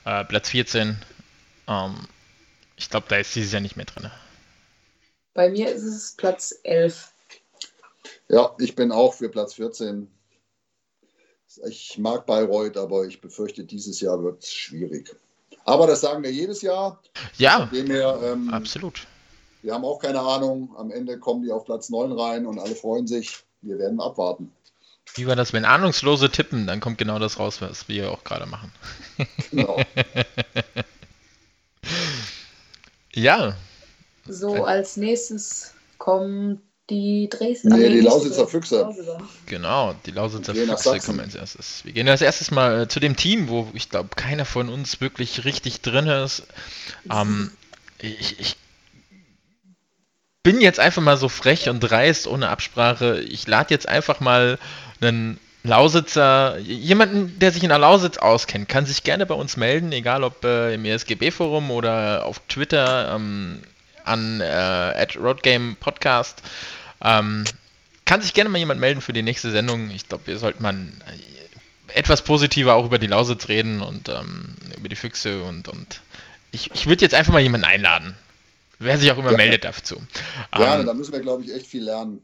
[0.05, 0.97] Äh, Platz 14.
[1.69, 1.95] Ähm,
[2.77, 4.11] ich glaube, da ist dieses Jahr nicht mehr drin.
[5.33, 7.13] Bei mir ist es Platz 11.
[8.29, 10.11] Ja, ich bin auch für Platz 14.
[11.69, 15.17] Ich mag Bayreuth, aber ich befürchte, dieses Jahr wird es schwierig.
[15.69, 16.99] Aber das sagen wir jedes Jahr.
[17.37, 19.07] Ja, her, ähm, absolut.
[19.63, 20.75] Wir haben auch keine Ahnung.
[20.79, 23.39] Am Ende kommen die auf Platz 9 rein und alle freuen sich.
[23.61, 24.51] Wir werden abwarten.
[25.15, 28.47] Wie war das, wenn Ahnungslose tippen, dann kommt genau das raus, was wir auch gerade
[28.47, 28.73] machen.
[29.51, 29.79] Genau.
[33.15, 33.55] ja.
[34.27, 37.69] So, als nächstes kommt die Dresden.
[37.69, 38.89] Nee, die Lausitzer Füchse.
[39.47, 41.85] Genau, die Lausitzer Füchse kommen als erstes.
[41.85, 45.01] Wir gehen als erstes mal äh, zu dem Team, wo ich glaube, keiner von uns
[45.01, 46.45] wirklich richtig drin ist.
[47.11, 47.51] Ähm,
[48.01, 48.57] ich, ich
[50.43, 53.21] bin jetzt einfach mal so frech und dreist ohne Absprache.
[53.21, 54.59] Ich lade jetzt einfach mal
[55.01, 59.93] einen Lausitzer, jemanden, der sich in der Lausitz auskennt, kann sich gerne bei uns melden,
[59.93, 63.61] egal ob äh, im ESGB-Forum oder auf Twitter ähm,
[64.05, 66.43] an äh, Roadgame Podcast.
[67.03, 67.45] Ähm,
[68.05, 69.91] kann sich gerne mal jemand melden für die nächste Sendung.
[69.91, 70.75] Ich glaube, wir sollten mal
[71.89, 76.01] etwas positiver auch über die Lausitz reden und ähm, über die Füchse und, und
[76.53, 78.15] ich, ich würde jetzt einfach mal jemanden einladen.
[78.79, 79.37] Wer sich auch immer ja.
[79.37, 80.01] meldet dazu.
[80.57, 82.21] Ja, ähm, da müssen wir, glaube ich, echt viel lernen.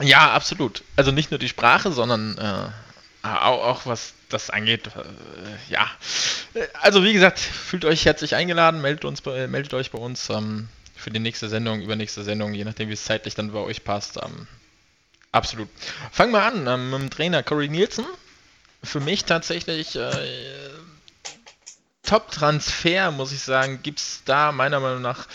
[0.00, 0.82] Ja, absolut.
[0.96, 4.86] Also nicht nur die Sprache, sondern äh, auch, auch, was das angeht.
[4.88, 5.90] Äh, ja.
[6.80, 10.68] Also wie gesagt, fühlt euch herzlich eingeladen, meldet, uns, meldet euch bei uns ähm,
[11.08, 14.18] für die nächste Sendung, übernächste Sendung, je nachdem, wie es zeitlich dann bei euch passt.
[14.18, 14.46] Ähm,
[15.32, 15.70] absolut.
[16.12, 18.04] Fangen wir an ähm, mit dem Trainer Corey Nielsen.
[18.84, 20.10] Für mich tatsächlich äh,
[22.02, 25.26] Top-Transfer, muss ich sagen, gibt es da meiner Meinung nach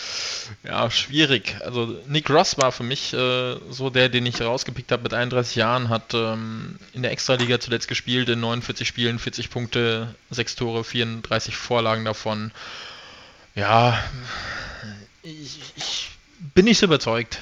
[0.63, 1.55] ja, schwierig.
[1.61, 5.55] Also Nick Ross war für mich äh, so der, den ich rausgepickt habe mit 31
[5.55, 10.83] Jahren, hat ähm, in der Extraliga zuletzt gespielt, in 49 Spielen, 40 Punkte, 6 Tore,
[10.83, 12.51] 34 Vorlagen davon.
[13.55, 13.97] Ja,
[15.23, 16.09] ich, ich
[16.53, 17.39] bin nicht so überzeugt.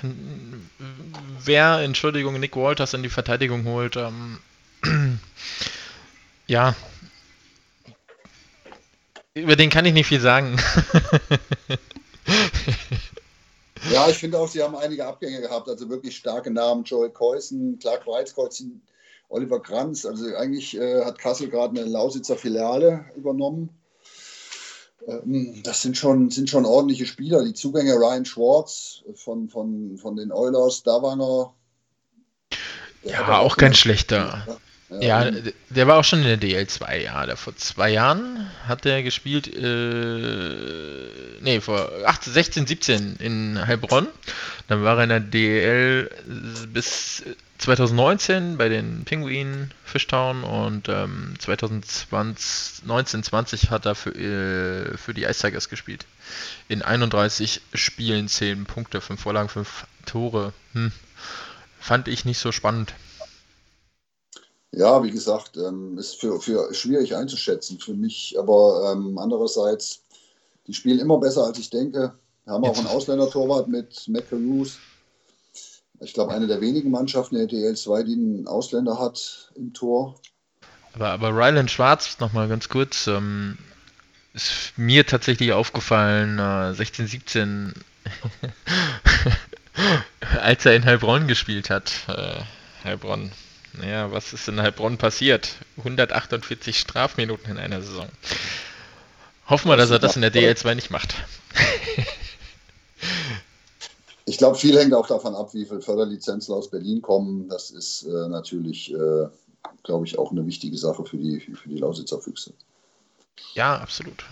[1.44, 4.40] Wer, Entschuldigung, Nick Walters in die Verteidigung holt, ähm,
[6.48, 6.76] ja,
[9.34, 10.58] über den kann ich nicht viel sagen.
[13.90, 16.84] ja, ich finde auch, sie haben einige Abgänge gehabt, also wirklich starke Namen.
[16.84, 18.62] Joel Keusen, Clark Weizkreuz,
[19.30, 20.06] Oliver Kranz.
[20.06, 23.70] Also eigentlich äh, hat Kassel gerade eine Lausitzer Filiale übernommen.
[25.08, 27.44] Ähm, das sind schon, sind schon ordentliche Spieler.
[27.44, 31.54] Die Zugänge Ryan Schwartz von, von, von den Oilers, Davanger.
[33.04, 34.46] Ja, auch kein schlechter.
[35.00, 35.32] Ja,
[35.70, 37.26] der war auch schon in der DL2, ja.
[37.26, 41.06] Der vor zwei Jahren hat er gespielt, äh,
[41.40, 44.08] nee, vor 18, 16, 17 in Heilbronn.
[44.68, 46.10] Dann war er in der DL
[46.74, 47.24] bis
[47.62, 55.14] 2019 bei den Pinguinen Fishtown und ähm, 2020, 19, 20 hat er für, äh, für
[55.14, 56.08] die Ice Tigers gespielt.
[56.70, 60.54] In 31 Spielen 10 Punkte, 5 Vorlagen, 5 Tore.
[60.74, 60.92] Hm.
[61.80, 62.96] Fand ich nicht so spannend.
[64.72, 70.02] Ja, wie gesagt, ähm, ist für, für schwierig einzuschätzen für mich, aber ähm, andererseits,
[70.66, 72.16] die spielen immer besser, als ich denke.
[72.46, 74.26] Wir haben auch einen Ausländer-Torwart mit Matt.
[76.02, 80.20] Ich glaube, eine der wenigen Mannschaften der DL2, die einen Ausländer hat im Tor.
[80.94, 83.58] Aber, aber Ryland Schwarz, nochmal ganz kurz, ähm,
[84.34, 87.74] ist mir tatsächlich aufgefallen, äh, 16, 17,
[90.42, 91.92] als er in Heilbronn gespielt hat.
[92.08, 92.42] Äh,
[92.84, 93.32] Heilbronn
[93.74, 95.56] naja, was ist in Heilbronn passiert?
[95.78, 98.10] 148 Strafminuten in einer Saison.
[99.48, 101.16] Hoffen wir, dass er das in der DL2 nicht macht.
[104.32, 107.50] ich glaube, viel hängt auch davon ab, wie viele Förderlizenzen aus Berlin kommen.
[107.50, 109.28] Das ist äh, natürlich, äh,
[109.84, 112.54] glaube ich, auch eine wichtige Sache für die, für die Lausitzer Füchse.
[113.56, 114.24] Ja, absolut.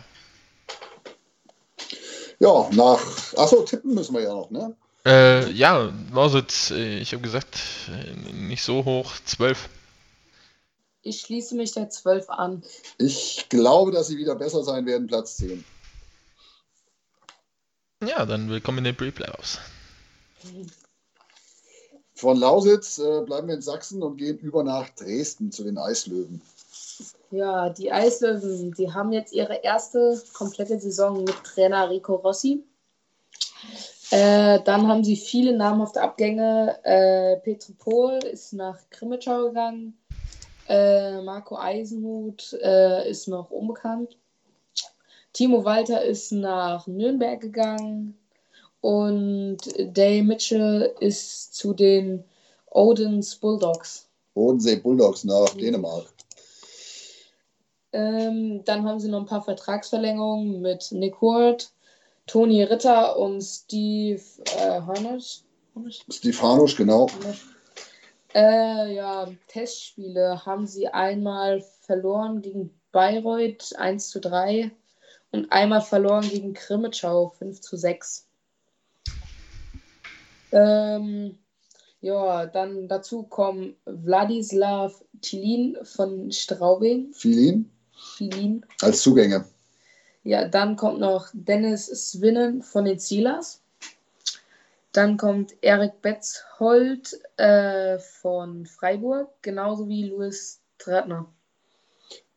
[2.40, 3.02] Ja, nach.
[3.36, 4.74] Achso, tippen müssen wir ja noch, ne?
[5.06, 7.60] Äh, ja, Lausitz, äh, ich habe gesagt,
[7.90, 9.68] äh, nicht so hoch, 12.
[11.02, 12.64] Ich schließe mich der 12 an.
[12.98, 15.66] Ich glaube, dass sie wieder besser sein werden, Platz 10.
[18.08, 19.60] Ja, dann willkommen in den Pre-Playoffs.
[22.16, 26.42] Von Lausitz äh, bleiben wir in Sachsen und gehen über nach Dresden zu den Eislöwen.
[27.32, 32.64] Ja, die Eislöwen, die haben jetzt ihre erste komplette Saison mit Trainer Rico Rossi.
[34.12, 36.80] Äh, dann haben sie viele namhafte Abgänge.
[36.84, 39.98] Äh, Petro Pohl ist nach Krimitschau gegangen.
[40.68, 44.18] Äh, Marco Eisenhut äh, ist noch unbekannt.
[45.34, 48.18] Timo Walter ist nach Nürnberg gegangen.
[48.82, 52.24] Und Dave Mitchell ist zu den
[52.68, 54.08] Odens Bulldogs.
[54.34, 56.06] Bodensee Bulldogs nach Dänemark.
[57.92, 61.72] Ähm, dann haben sie noch ein paar Vertragsverlängerungen mit Nick Ward,
[62.28, 64.22] Toni Ritter und Steve
[64.58, 65.42] äh, Harnisch.
[66.10, 67.08] Steve Harnisch, genau.
[68.36, 74.72] Äh, ja, Testspiele haben sie einmal verloren gegen Bayreuth 1 zu 3
[75.32, 78.29] und einmal verloren gegen Krimitschau 5 zu 6.
[80.52, 81.38] Ähm,
[82.02, 87.14] ja, dann dazu kommen Wladislav Tilin von Straubing.
[87.14, 87.70] Filin?
[88.18, 88.66] Filin.
[88.82, 89.46] Als Zugänge.
[90.24, 93.62] Ja, dann kommt noch Dennis Swinnen von den Steelers.
[94.92, 101.32] Dann kommt Erik Betzold äh, von Freiburg, genauso wie Louis Tratner.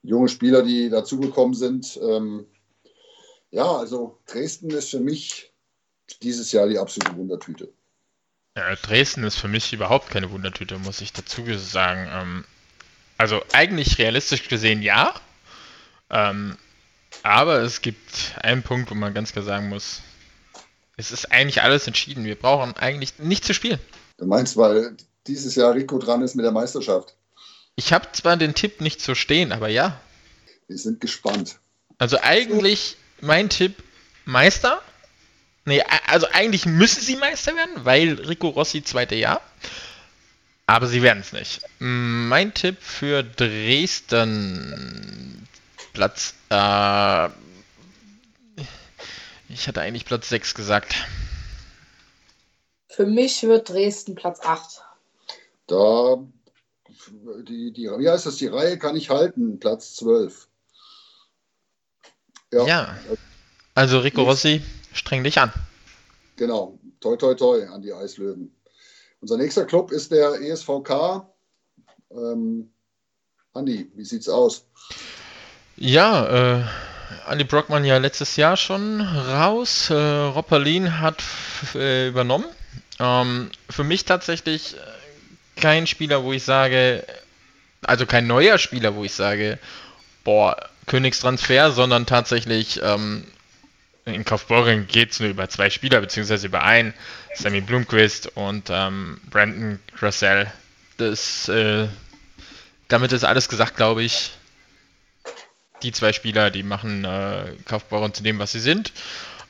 [0.02, 1.98] Junge Spieler, die dazugekommen sind.
[2.02, 2.46] Ähm,
[3.50, 5.52] ja, also Dresden ist für mich
[6.20, 7.72] dieses Jahr die absolute Wundertüte.
[8.56, 12.08] Ja, Dresden ist für mich überhaupt keine Wundertüte, muss ich dazu sagen.
[12.12, 12.44] Ähm,
[13.16, 15.14] also eigentlich realistisch gesehen ja.
[16.10, 16.56] Ähm,
[17.22, 20.02] aber es gibt einen Punkt, wo man ganz klar sagen muss,
[20.96, 22.24] es ist eigentlich alles entschieden.
[22.24, 23.78] Wir brauchen eigentlich nicht zu spielen.
[24.18, 27.14] Du meinst, weil dieses Jahr Rico dran ist mit der Meisterschaft?
[27.76, 29.98] Ich habe zwar den Tipp nicht so stehen, aber ja.
[30.68, 31.58] Wir sind gespannt.
[31.98, 33.82] Also eigentlich mein Tipp
[34.24, 34.81] Meister.
[35.64, 39.40] Nee, also eigentlich müssen sie Meister werden, weil Rico Rossi zweite Jahr.
[40.66, 41.60] Aber sie werden es nicht.
[41.78, 44.32] Mein Tipp für Dresden
[45.92, 46.34] Platz.
[46.50, 47.28] Äh,
[49.48, 50.94] ich hatte eigentlich Platz 6 gesagt.
[52.88, 54.82] Für mich wird Dresden Platz 8.
[55.66, 56.16] Da,
[57.48, 60.48] die, die, wie heißt das, die Reihe kann ich halten, Platz 12.
[62.52, 62.66] Ja.
[62.66, 62.98] ja.
[63.74, 64.62] Also Rico Rossi,
[64.94, 65.52] streng dich an.
[66.36, 68.54] Genau, toi toi toi an die Eislöwen.
[69.20, 71.26] Unser nächster Club ist der ESVK.
[72.10, 72.70] Ähm,
[73.54, 74.66] Andi, wie sieht's aus?
[75.76, 76.64] Ja, äh,
[77.26, 79.90] Andi Brockmann ja letztes Jahr schon raus.
[79.90, 81.22] Äh, Rob hat
[81.74, 82.46] äh, übernommen.
[82.98, 87.04] Ähm, für mich tatsächlich äh, kein Spieler, wo ich sage,
[87.82, 89.58] also kein neuer Spieler, wo ich sage,
[90.24, 93.24] boah, Königstransfer, sondern tatsächlich ähm,
[94.04, 96.94] in Kaufbeuren geht es nur über zwei Spieler, beziehungsweise über einen,
[97.34, 100.50] Sammy Blumquist und ähm, Brandon Grassell.
[100.96, 101.88] Das, äh,
[102.88, 104.32] damit ist alles gesagt, glaube ich.
[105.82, 108.92] Die zwei Spieler, die machen äh, Kaufbeuren zu dem, was sie sind.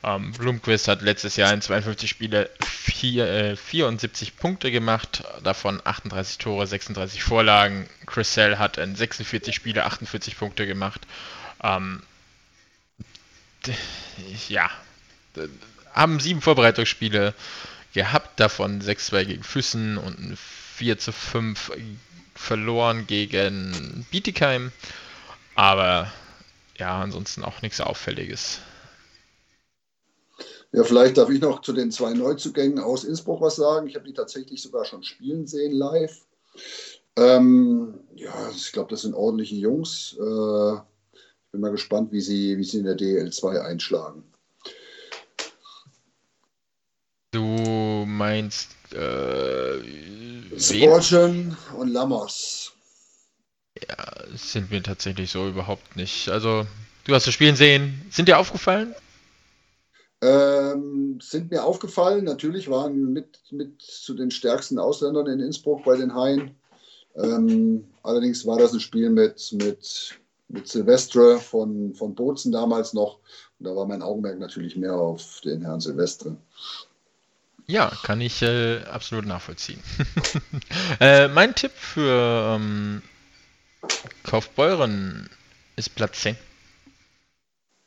[0.03, 6.37] Ähm, Blumquist hat letztes Jahr in 52 Spiele vier, äh, 74 Punkte gemacht, davon 38
[6.39, 7.87] Tore, 36 Vorlagen.
[8.05, 11.01] Chris Sell hat in 46 Spiele 48 Punkte gemacht.
[11.63, 12.03] Ähm,
[14.49, 14.69] ja,
[15.93, 17.33] haben sieben Vorbereitungsspiele
[17.93, 21.71] gehabt, davon 6-2 gegen Füssen und 4 zu 5
[22.35, 24.71] verloren gegen Bietigheim.
[25.55, 26.11] Aber
[26.77, 28.59] ja, ansonsten auch nichts Auffälliges.
[30.71, 33.87] Ja, vielleicht darf ich noch zu den zwei Neuzugängen aus Innsbruck was sagen.
[33.87, 36.25] Ich habe die tatsächlich sogar schon spielen sehen live.
[37.15, 40.17] Ähm, ja, ich glaube, das sind ordentliche Jungs.
[40.19, 40.77] Äh,
[41.53, 44.23] bin mal gespannt, wie sie, wie sie in der DL2 einschlagen.
[47.31, 49.79] Du meinst äh,
[50.59, 52.73] Sporchen und Lammers.
[53.87, 56.29] Ja, sind mir tatsächlich so überhaupt nicht.
[56.29, 56.65] Also,
[57.05, 58.01] du hast das Spielen sehen.
[58.09, 58.95] Sind dir aufgefallen?
[60.21, 62.25] Ähm, sind mir aufgefallen.
[62.25, 66.55] Natürlich waren mit, mit zu den stärksten Ausländern in Innsbruck bei den Haien.
[67.15, 70.19] Ähm, allerdings war das ein Spiel mit, mit,
[70.53, 73.19] mit Silvestre von, von Bozen damals noch.
[73.59, 76.37] Und da war mein Augenmerk natürlich mehr auf den Herrn Silvestre.
[77.65, 79.81] Ja, kann ich äh, absolut nachvollziehen.
[80.99, 83.01] äh, mein Tipp für ähm,
[84.23, 85.29] Kaufbeuren
[85.75, 86.37] ist Platz 10.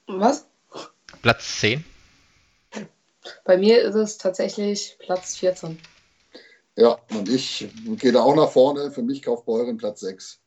[0.08, 0.46] Was?
[1.22, 1.84] Platz 10.
[3.44, 5.78] Bei mir ist es tatsächlich Platz 14.
[6.74, 8.90] Ja, und ich gehe da auch nach vorne.
[8.90, 10.40] Für mich kauft Beuren Platz 6.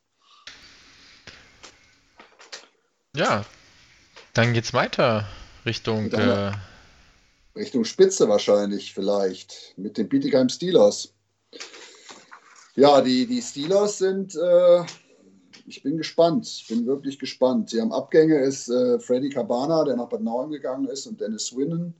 [3.15, 3.45] Ja,
[4.34, 5.28] dann geht's weiter
[5.65, 6.12] Richtung.
[6.12, 6.52] Äh,
[7.56, 9.74] Richtung Spitze wahrscheinlich, vielleicht.
[9.78, 11.13] Mit den Bietigheim Steelers.
[12.76, 14.36] Ja, die, die Steelers sind.
[14.36, 14.84] Äh,
[15.65, 16.48] ich bin gespannt.
[16.48, 17.69] Ich bin wirklich gespannt.
[17.69, 21.48] Sie haben Abgänge, ist äh, Freddy Cabana, der nach Bad Nauheim gegangen ist, und Dennis
[21.48, 21.93] Swinnen.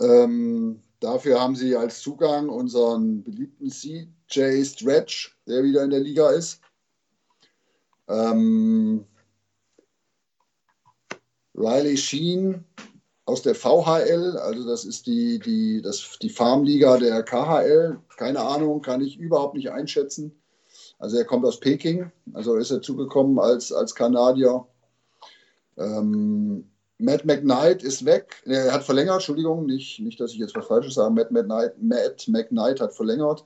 [0.00, 6.30] Ähm, dafür haben sie als Zugang unseren beliebten CJ Stretch, der wieder in der Liga
[6.30, 6.60] ist.
[8.08, 9.06] Ähm,
[11.54, 12.64] Riley Sheen
[13.24, 17.98] aus der VHL, also das ist die, die, das, die Farmliga der KHL.
[18.16, 20.42] Keine Ahnung, kann ich überhaupt nicht einschätzen.
[20.98, 24.66] Also er kommt aus Peking, also ist er zugekommen als, als Kanadier.
[25.76, 28.42] Ähm, Matt McKnight ist weg.
[28.44, 31.12] Er hat verlängert, Entschuldigung, nicht, nicht dass ich jetzt was Falsches sage.
[31.12, 33.44] Matt McKnight, Matt McKnight hat verlängert.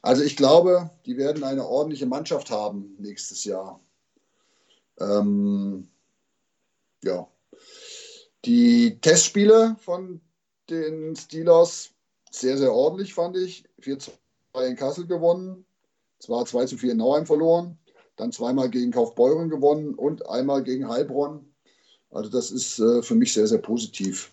[0.00, 3.80] Also ich glaube, die werden eine ordentliche Mannschaft haben nächstes Jahr.
[4.98, 5.88] Ähm,
[7.04, 7.26] ja.
[8.44, 10.20] Die Testspiele von
[10.68, 11.90] den Steelers
[12.30, 13.64] sehr, sehr ordentlich, fand ich.
[13.82, 14.10] 4-2
[14.66, 15.64] in Kassel gewonnen,
[16.18, 17.78] zwar 2 zu 4 in Nauheim verloren,
[18.16, 21.44] dann zweimal gegen Kaufbeuren gewonnen und einmal gegen Heilbronn.
[22.10, 24.30] Also das ist äh, für mich sehr, sehr positiv.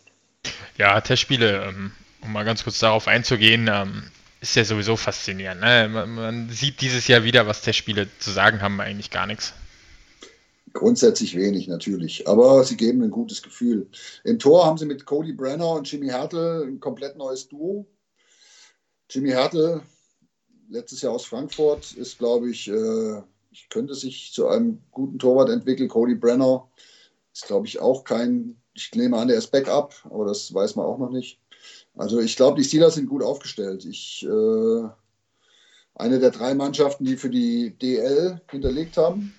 [0.78, 1.91] Ja, Testspiele, ähm,
[2.22, 4.03] um mal ganz kurz darauf einzugehen, ähm,
[4.41, 5.61] ist ja sowieso faszinierend.
[5.61, 5.89] Ne?
[5.89, 9.53] Man, man, sieht dieses Jahr wieder, was Testspiele zu sagen haben, eigentlich gar nichts.
[10.74, 13.89] Grundsätzlich wenig natürlich, aber sie geben ein gutes Gefühl.
[14.24, 17.88] Im Tor haben sie mit Cody Brenner und Jimmy Hertel ein komplett neues Duo.
[19.09, 19.82] Jimmy Hertel,
[20.70, 23.22] letztes Jahr aus Frankfurt, ist, glaube ich, äh,
[23.70, 25.89] könnte sich zu einem guten Torwart entwickeln.
[25.89, 26.70] Cody Brenner
[27.34, 30.86] ist, glaube ich, auch kein, ich nehme an, der ist Backup, aber das weiß man
[30.86, 31.39] auch noch nicht.
[31.95, 33.86] Also ich glaube, die Steelers sind gut aufgestellt.
[33.86, 34.89] Ich, äh,
[35.95, 39.36] eine der drei Mannschaften, die für die DL hinterlegt haben.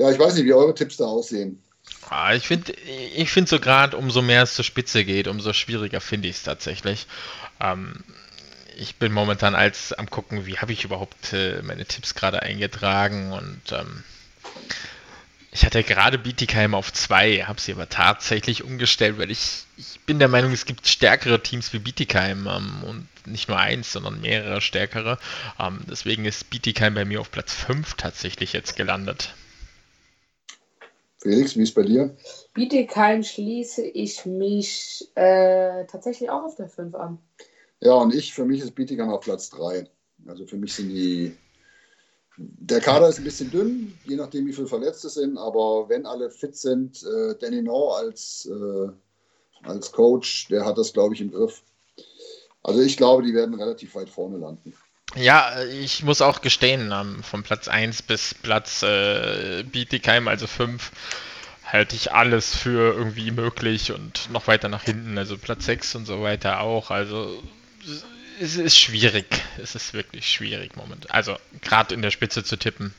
[0.00, 1.62] Ja, ich weiß nicht, wie eure Tipps da aussehen.
[2.08, 6.00] Ah, ich finde ich find so gerade, umso mehr es zur Spitze geht, umso schwieriger
[6.00, 7.06] finde ich es tatsächlich.
[7.60, 8.02] Ähm,
[8.78, 13.32] ich bin momentan als am gucken, wie habe ich überhaupt äh, meine Tipps gerade eingetragen
[13.32, 14.02] und ähm,
[15.52, 20.18] ich hatte gerade Bietigheim auf 2, habe sie aber tatsächlich umgestellt, weil ich, ich bin
[20.18, 24.62] der Meinung, es gibt stärkere Teams wie Bietigheim ähm, und nicht nur eins, sondern mehrere
[24.62, 25.18] stärkere.
[25.58, 29.34] Ähm, deswegen ist Bietigheim bei mir auf Platz 5 tatsächlich jetzt gelandet.
[31.20, 32.16] Felix, wie ist bei dir?
[32.54, 37.18] Bietigheim schließe ich mich äh, tatsächlich auch auf der 5 an.
[37.80, 39.86] Ja, und ich, für mich ist Bietigheim auf Platz 3.
[40.26, 41.36] Also für mich sind die.
[42.36, 46.30] Der Kader ist ein bisschen dünn, je nachdem, wie viele Verletzte sind, aber wenn alle
[46.30, 48.88] fit sind, äh, Danny No als, äh,
[49.62, 51.62] als Coach, der hat das, glaube ich, im Griff.
[52.62, 54.72] Also ich glaube, die werden relativ weit vorne landen.
[55.16, 60.92] Ja, ich muss auch gestehen, ähm, von Platz 1 bis Platz äh, Bietigheim, also 5,
[61.64, 66.06] halte ich alles für irgendwie möglich und noch weiter nach hinten, also Platz 6 und
[66.06, 66.90] so weiter auch.
[66.90, 67.42] Also
[68.40, 69.26] es ist schwierig.
[69.62, 71.10] Es ist wirklich schwierig momentan.
[71.10, 72.94] Also gerade in der Spitze zu tippen.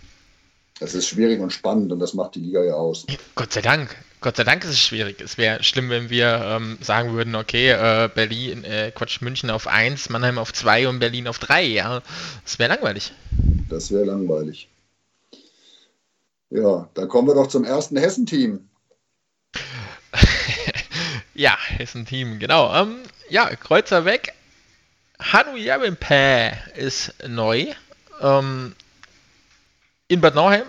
[0.80, 3.05] Es ist schwierig und spannend und das macht die Liga ja aus.
[3.36, 3.95] Gott sei Dank.
[4.22, 5.20] Gott sei Dank ist es schwierig.
[5.20, 9.66] Es wäre schlimm, wenn wir ähm, sagen würden, okay, äh, Berlin, äh, Quatsch, München auf
[9.66, 11.64] 1, Mannheim auf 2 und Berlin auf 3.
[11.64, 12.04] Ja,
[12.44, 13.14] das wäre langweilig.
[13.68, 14.70] Das wäre langweilig.
[16.52, 18.70] Ja, dann kommen wir doch zum ersten Hessen-Team.
[21.34, 22.76] ja, Hessen-Team, genau.
[22.76, 22.98] Ähm,
[23.28, 24.34] ja, Kreuzer weg.
[25.20, 27.74] Hanu Yarimpe ist neu.
[28.22, 28.76] Ähm,
[30.10, 30.66] in Bad Nauheim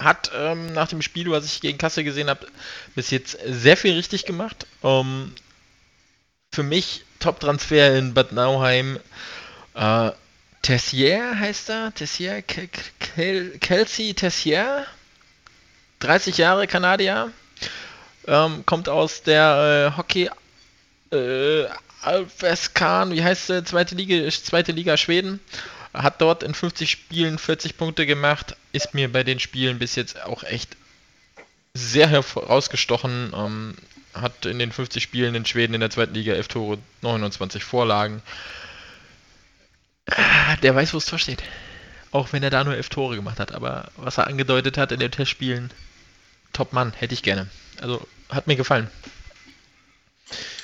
[0.00, 2.46] hat ähm, nach dem Spiel, was ich gegen Kassel gesehen habe,
[2.94, 4.66] bis jetzt sehr viel richtig gemacht.
[4.82, 5.32] Ähm,
[6.52, 8.98] für mich Top-Transfer in Bad Nauheim.
[9.74, 10.10] Äh,
[10.62, 11.94] Tessier heißt er.
[11.94, 14.86] Tessier, Kelsey Tessier.
[16.00, 17.32] 30 Jahre Kanadier.
[18.26, 20.30] Ähm, kommt aus der äh, Hockey
[21.12, 21.66] äh,
[22.02, 23.64] Alveskan, wie heißt der?
[23.64, 25.40] Zweite Liga, zweite Liga Schweden
[25.92, 30.22] hat dort in 50 Spielen 40 Punkte gemacht, ist mir bei den Spielen bis jetzt
[30.22, 30.76] auch echt
[31.74, 33.32] sehr herausgestochen.
[33.34, 33.74] Ähm,
[34.14, 38.22] hat in den 50 Spielen in Schweden in der zweiten Liga 11 Tore, 29 Vorlagen.
[40.06, 41.42] Ah, der weiß, wo es Tor steht.
[42.10, 43.52] Auch wenn er da nur 11 Tore gemacht hat.
[43.52, 45.70] Aber was er angedeutet hat in den Testspielen,
[46.52, 47.48] top Mann, hätte ich gerne.
[47.80, 48.90] Also hat mir gefallen.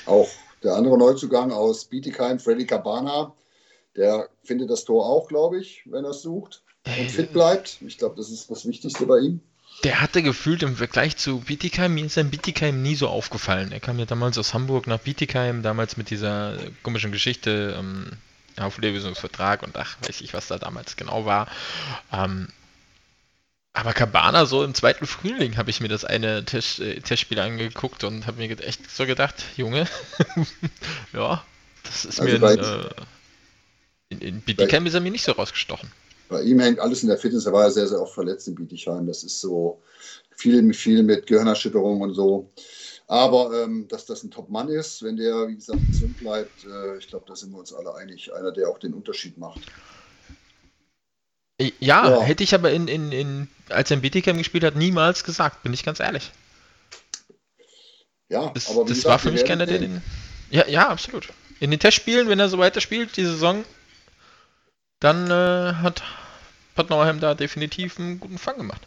[0.06, 0.28] Auch
[0.62, 3.32] der andere Neuzugang aus Bietigheim, Freddy Cabana,
[3.96, 7.78] der findet das Tor auch, glaube ich, wenn er es sucht und fit bleibt.
[7.86, 9.40] Ich glaube, das ist das Wichtigste bei ihm.
[9.84, 13.72] Der hatte gefühlt im Vergleich zu Bietigheim, mir ist sein Bietigheim nie so aufgefallen.
[13.72, 18.12] Er kam ja damals aus Hamburg nach Bietigheim, damals mit dieser komischen Geschichte, ähm,
[18.58, 21.48] Auflösungsvertrag und ach, weiß ich, was da damals genau war.
[22.10, 22.48] Ähm,
[23.74, 28.04] aber Cabana, so im zweiten Frühling, habe ich mir das eine Test, äh, Testspiel angeguckt
[28.04, 29.86] und habe mir echt so gedacht, Junge,
[31.12, 31.44] ja,
[31.82, 32.88] das ist also mir ein, äh,
[34.08, 35.90] in, in Bietigheim ist er mir nicht so rausgestochen.
[36.28, 37.46] Bei ihm hängt alles in der Fitness.
[37.46, 39.06] Er war ja sehr, sehr oft verletzt in Bietigheim.
[39.06, 39.80] Das ist so
[40.36, 42.50] viel, viel mit Gehirnerschütterung und so.
[43.08, 47.06] Aber ähm, dass das ein Top-Mann ist, wenn der, wie gesagt, gesund bleibt, äh, ich
[47.06, 48.32] glaube, da sind wir uns alle einig.
[48.34, 49.60] Einer, der auch den Unterschied macht.
[51.60, 51.70] Ja,
[52.10, 52.20] ja.
[52.20, 55.72] hätte ich aber in, in, in, als er in Bietigheim gespielt hat, niemals gesagt, bin
[55.72, 56.32] ich ganz ehrlich.
[58.28, 60.02] Ja, das, aber das gesagt, war für mich keiner, der den.
[60.50, 61.28] Ja, ja, absolut.
[61.60, 63.64] In den Testspielen, wenn er so weiterspielt, die Saison,
[65.00, 66.02] dann äh, hat
[66.74, 68.82] Bad da definitiv einen guten Fang gemacht.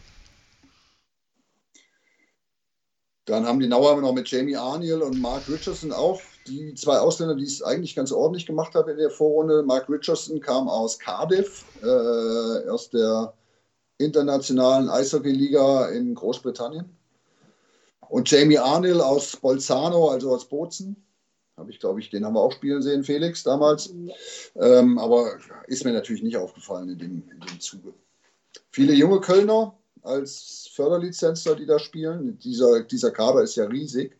[3.26, 7.36] Dann haben die Nauheimer noch mit Jamie Arniel und Mark Richardson auch die zwei Ausländer,
[7.36, 9.62] die es eigentlich ganz ordentlich gemacht haben in der Vorrunde.
[9.62, 13.34] Mark Richardson kam aus Cardiff, äh, aus der
[13.98, 16.96] internationalen Eishockey-Liga in Großbritannien.
[18.08, 20.96] Und Jamie Arniel aus Bolzano, also aus Bozen.
[21.60, 23.92] Habe ich, glaube ich, den haben wir auch spielen sehen, Felix, damals.
[24.56, 27.92] Ähm, aber ist mir natürlich nicht aufgefallen in dem, in dem Zuge.
[28.70, 32.38] Viele junge Kölner als Förderlizenzler, die da spielen.
[32.38, 34.16] Dieser, dieser Kader ist ja riesig.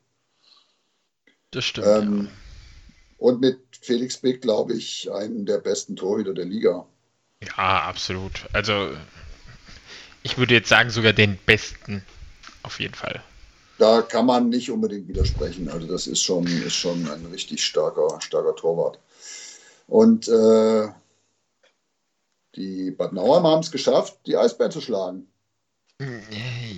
[1.51, 1.87] Das stimmt.
[1.87, 2.31] Ähm, ja.
[3.17, 6.87] Und mit Felix Beck, glaube ich, einen der besten Torhüter der Liga.
[7.43, 8.47] Ja, absolut.
[8.53, 8.91] Also,
[10.23, 12.05] ich würde jetzt sagen, sogar den besten.
[12.63, 13.23] Auf jeden Fall
[13.81, 15.69] da kann man nicht unbedingt widersprechen.
[15.71, 18.99] Also das ist schon, ist schon ein richtig starker, starker Torwart.
[19.87, 20.89] Und äh,
[22.55, 25.27] die Bad Nauheim haben es geschafft, die Eisbären zu schlagen.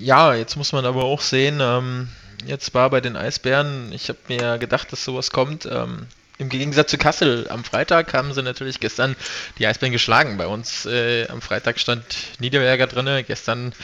[0.00, 2.08] Ja, jetzt muss man aber auch sehen, ähm,
[2.46, 5.66] jetzt war bei den Eisbären, ich habe mir gedacht, dass sowas kommt.
[5.66, 6.06] Ähm,
[6.38, 9.16] Im Gegensatz zu Kassel am Freitag haben sie natürlich gestern
[9.58, 10.38] die Eisbären geschlagen.
[10.38, 12.04] Bei uns äh, am Freitag stand
[12.40, 13.74] Niederberger drin, gestern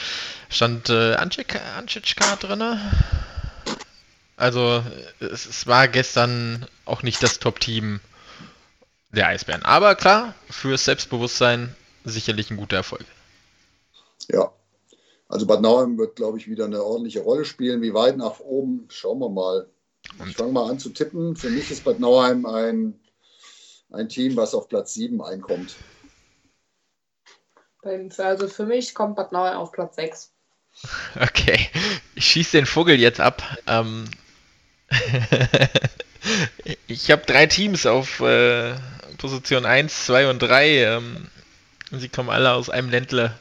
[0.49, 2.79] stand äh, Ancicka drin.
[4.35, 4.83] Also
[5.19, 7.99] es, es war gestern auch nicht das Top-Team
[9.11, 9.63] der Eisbären.
[9.63, 13.05] Aber klar, fürs Selbstbewusstsein sicherlich ein guter Erfolg.
[14.31, 14.51] Ja,
[15.27, 17.81] also Bad Nauheim wird, glaube ich, wieder eine ordentliche Rolle spielen.
[17.81, 19.67] Wie weit nach oben, schauen wir mal.
[20.27, 21.35] Ich fange mal an zu tippen.
[21.35, 22.99] Für mich ist Bad Nauheim ein,
[23.91, 25.75] ein Team, was auf Platz 7 einkommt.
[27.81, 30.31] Also für mich kommt Bad Nauheim auf Platz 6.
[31.19, 31.69] Okay,
[32.15, 33.41] ich schieße den Vogel jetzt ab.
[33.67, 34.05] Ähm
[36.87, 38.75] ich habe drei Teams auf äh,
[39.17, 40.83] Position 1, 2 und 3.
[40.83, 41.27] Ähm
[41.91, 43.33] sie kommen alle aus einem Ländle.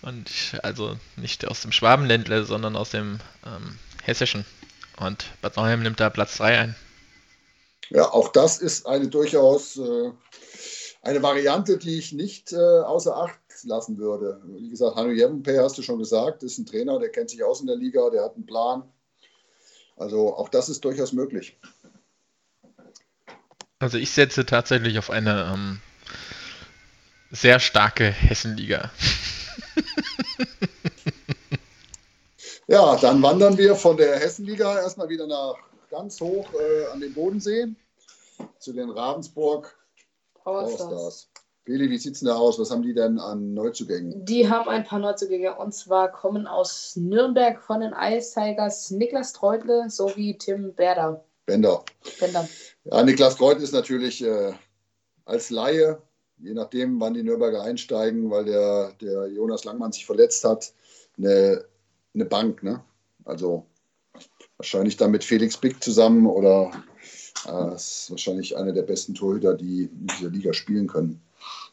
[0.00, 0.30] Und
[0.62, 4.44] also nicht aus dem Schwabenländle, sondern aus dem ähm, Hessischen.
[5.02, 6.76] Und Bad Nauheim nimmt da Platz 3 ein.
[7.90, 10.12] Ja, auch das ist eine durchaus äh,
[11.02, 14.40] eine Variante, die ich nicht äh, außer Acht lassen würde.
[14.44, 17.60] Wie gesagt, Hanno Jempe, hast du schon gesagt, ist ein Trainer, der kennt sich aus
[17.60, 18.84] in der Liga, der hat einen Plan.
[19.96, 21.58] Also auch das ist durchaus möglich.
[23.78, 25.80] Also ich setze tatsächlich auf eine ähm,
[27.30, 28.90] sehr starke Hessenliga.
[32.68, 35.56] ja, dann wandern wir von der Hessenliga erstmal wieder nach
[35.90, 37.68] ganz hoch äh, an den Bodensee
[38.58, 39.76] zu den Ravensburg
[40.34, 41.28] Powerstars.
[41.64, 42.58] Beli, wie sieht es denn da aus?
[42.58, 44.24] Was haben die denn an Neuzugängen?
[44.24, 49.32] Die haben ein paar Neuzugänge und zwar kommen aus Nürnberg von den Ice Tigers Niklas
[49.32, 51.24] Treutle sowie Tim Berder.
[51.46, 51.84] Bender.
[52.18, 52.48] Bender.
[52.84, 54.52] Ja, Niklas Treutle ist natürlich äh,
[55.24, 56.02] als Laie
[56.42, 60.72] je nachdem, wann die Nürnberger einsteigen, weil der, der Jonas Langmann sich verletzt hat,
[61.16, 61.64] eine,
[62.14, 62.62] eine Bank.
[62.62, 62.82] Ne?
[63.24, 63.66] Also
[64.56, 66.70] wahrscheinlich dann mit Felix Bick zusammen oder
[67.46, 71.20] äh, ist wahrscheinlich einer der besten Torhüter, die in dieser Liga spielen können.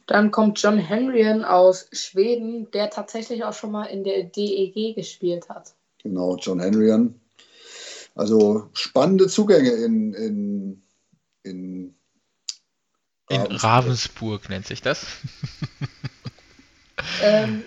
[0.08, 5.50] Dann kommt John Henrien aus Schweden, der tatsächlich auch schon mal in der DEG gespielt
[5.50, 5.76] hat.
[6.02, 7.20] Genau, John Henrien.
[8.16, 10.82] Also spannende Zugänge in, in,
[11.44, 11.96] in
[13.30, 15.06] in Ravensburg, Ravensburg nennt sich das.
[17.22, 17.64] ähm,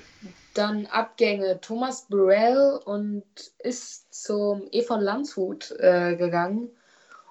[0.55, 1.61] dann Abgänge.
[1.61, 3.25] Thomas Burrell und
[3.59, 6.71] ist zum E von Landshut äh, gegangen.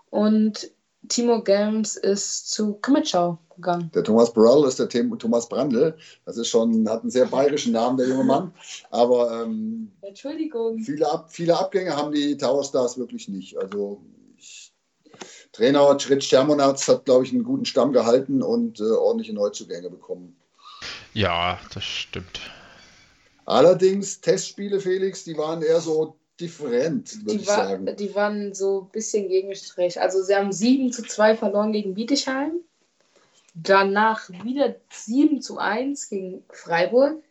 [0.09, 0.71] Und
[1.07, 3.91] Timo Gelms ist zu Krimitschau gegangen.
[3.93, 5.97] Der Thomas Burrell ist der Thomas Brandl.
[6.25, 8.53] Das ist schon, hat einen sehr bayerischen Namen, der junge Mann.
[8.91, 10.79] Aber ähm, Entschuldigung.
[10.79, 13.57] Viele, Ab, viele Abgänge haben die Tower Stars wirklich nicht.
[13.57, 14.01] Also
[15.51, 20.37] Trainer Tritsch Termonatz hat, glaube ich, einen guten Stamm gehalten und äh, ordentliche Neuzugänge bekommen.
[21.13, 22.39] Ja, das stimmt.
[23.51, 27.95] Allerdings, Testspiele, Felix, die waren eher so different, würde ich war, sagen.
[27.97, 29.99] Die waren so ein bisschen gegen Strich.
[29.99, 32.53] Also sie haben 7 zu 2 verloren gegen Bietigheim.
[33.53, 37.21] Danach wieder 7 zu 1 gegen Freiburg.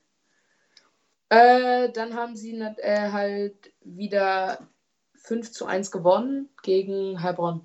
[1.30, 4.68] Äh, dann haben sie äh, halt wieder
[5.14, 7.62] 5 zu 1 gewonnen gegen Heilbronn.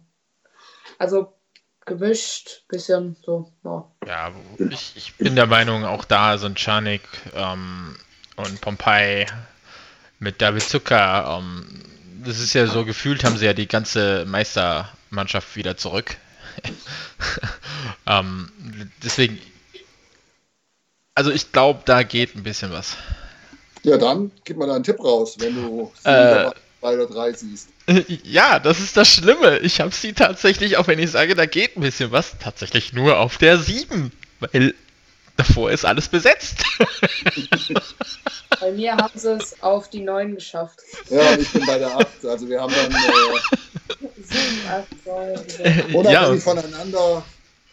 [0.98, 1.34] Also
[1.86, 3.92] gemischt, bisschen so, ja.
[4.08, 4.32] Ja,
[4.70, 7.02] ich, ich bin der Meinung, auch da sind Czarnik
[7.36, 7.98] ähm,
[8.36, 9.26] und Pompeii
[10.20, 11.66] mit David Zucker, ähm,
[12.26, 16.18] das ist ja so gefühlt, haben sie ja die ganze Meistermannschaft wieder zurück.
[18.08, 18.50] ähm,
[19.04, 19.40] deswegen,
[21.14, 22.98] also ich glaube, da geht ein bisschen was.
[23.84, 27.70] Ja, dann gib mal da einen Tipp raus, wenn du äh, zwei oder drei siehst.
[28.24, 29.60] Ja, das ist das Schlimme.
[29.60, 33.20] Ich habe sie tatsächlich, auch wenn ich sage, da geht ein bisschen was, tatsächlich nur
[33.20, 34.12] auf der 7.
[34.40, 34.74] Weil
[35.38, 36.64] davor ist alles besetzt.
[38.60, 40.80] Bei mir haben sie es auf die 9 geschafft.
[41.10, 42.26] Ja, und ich bin bei der 8.
[42.26, 45.96] Also wir haben dann äh, 7, 8, 9.
[45.96, 46.36] Unabhängig ja.
[46.38, 47.24] voneinander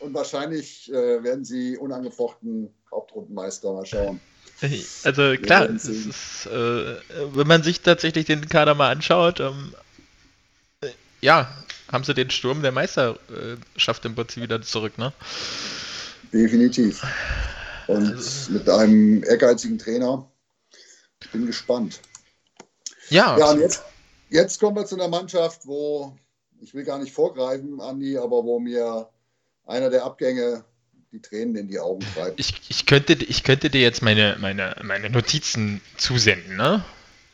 [0.01, 3.73] und wahrscheinlich äh, werden sie unangefochten Hauptrundenmeister.
[3.73, 4.21] Mal schauen.
[5.05, 6.97] Also klar, ist, äh,
[7.35, 9.75] wenn man sich tatsächlich den Kader mal anschaut, ähm,
[10.83, 10.89] äh,
[11.21, 11.51] ja,
[11.91, 15.13] haben sie den Sturm der Meisterschaft im Prinzip wieder zurück, ne?
[16.33, 17.03] Definitiv.
[17.87, 20.31] Und also, mit einem ehrgeizigen Trainer.
[21.23, 22.01] Ich bin gespannt.
[23.11, 23.39] Ja.
[23.39, 23.83] Ja, und jetzt,
[24.31, 26.17] jetzt kommen wir zu einer Mannschaft, wo,
[26.61, 29.09] ich will gar nicht vorgreifen, Andi, aber wo mir
[29.67, 30.65] einer der Abgänge
[31.13, 32.41] die Tränen in die Augen treibt.
[32.41, 36.83] Ich, ich, könnte, ich könnte dir jetzt meine, meine, meine Notizen zusenden, ne?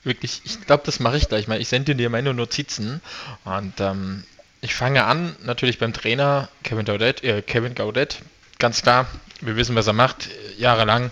[0.03, 1.61] Wirklich, ich glaube, das mache ich gleich mal.
[1.61, 3.01] Ich sende dir meine Notizen
[3.45, 4.25] und ähm,
[4.61, 8.23] ich fange an, natürlich beim Trainer Kevin Gaudet, äh, Kevin Gaudet
[8.59, 9.07] ganz klar.
[9.41, 11.11] Wir wissen, was er macht, jahrelang.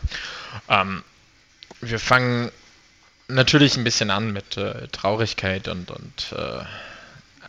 [0.69, 1.03] Ähm,
[1.81, 2.51] wir fangen
[3.29, 6.65] natürlich ein bisschen an mit äh, Traurigkeit und, und äh,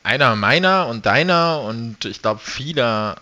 [0.04, 3.18] einer meiner und deiner und ich glaube vieler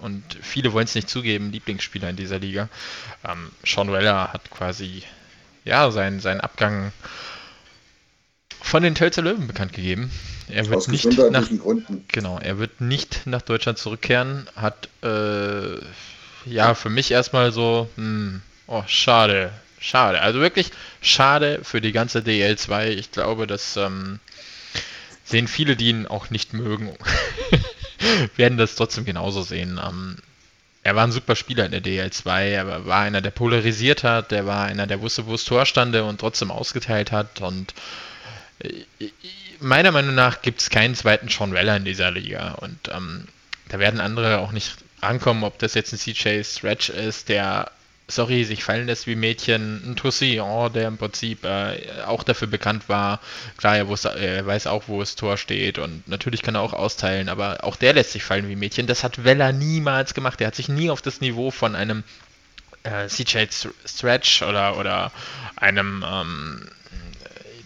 [0.00, 2.68] und viele wollen es nicht zugeben, Lieblingsspieler in dieser Liga.
[3.24, 5.02] Ähm, Sean Weller hat quasi
[5.64, 6.92] ja seinen, seinen Abgang
[8.60, 10.10] von den Tölzer Löwen bekannt gegeben.
[10.48, 12.04] Er wird nicht nach, Gründen.
[12.08, 14.48] Genau, er wird nicht nach Deutschland zurückkehren.
[14.56, 15.78] Hat äh,
[16.44, 20.20] ja für mich erstmal so, hm, oh schade, schade.
[20.20, 20.70] Also wirklich
[21.00, 22.88] schade für die ganze DL2.
[22.88, 24.20] Ich glaube, das ähm,
[25.24, 26.94] sehen viele, die ihn auch nicht mögen,
[28.36, 29.80] werden das trotzdem genauso sehen.
[29.84, 30.16] Ähm,
[30.82, 34.46] er war ein super Spieler in der DL2, er war einer, der polarisiert hat, der
[34.46, 37.74] war einer, der wusste, wo es Tor stande und trotzdem ausgeteilt hat und
[39.60, 43.26] meiner Meinung nach gibt es keinen zweiten Sean Weller in dieser Liga und ähm,
[43.68, 47.70] da werden andere auch nicht rankommen, ob das jetzt ein CJ Stretch ist, der
[48.08, 52.88] sorry, sich fallen lässt wie Mädchen, ein Toussillon, der im Prinzip äh, auch dafür bekannt
[52.88, 53.20] war.
[53.58, 56.72] Klar, er, wusste, er weiß auch, wo das Tor steht und natürlich kann er auch
[56.72, 58.86] austeilen, aber auch der lässt sich fallen wie Mädchen.
[58.86, 60.40] Das hat Weller niemals gemacht.
[60.40, 62.02] Er hat sich nie auf das Niveau von einem
[62.82, 63.44] äh, CJ
[63.84, 65.12] Stretch oder, oder
[65.56, 66.68] einem ähm,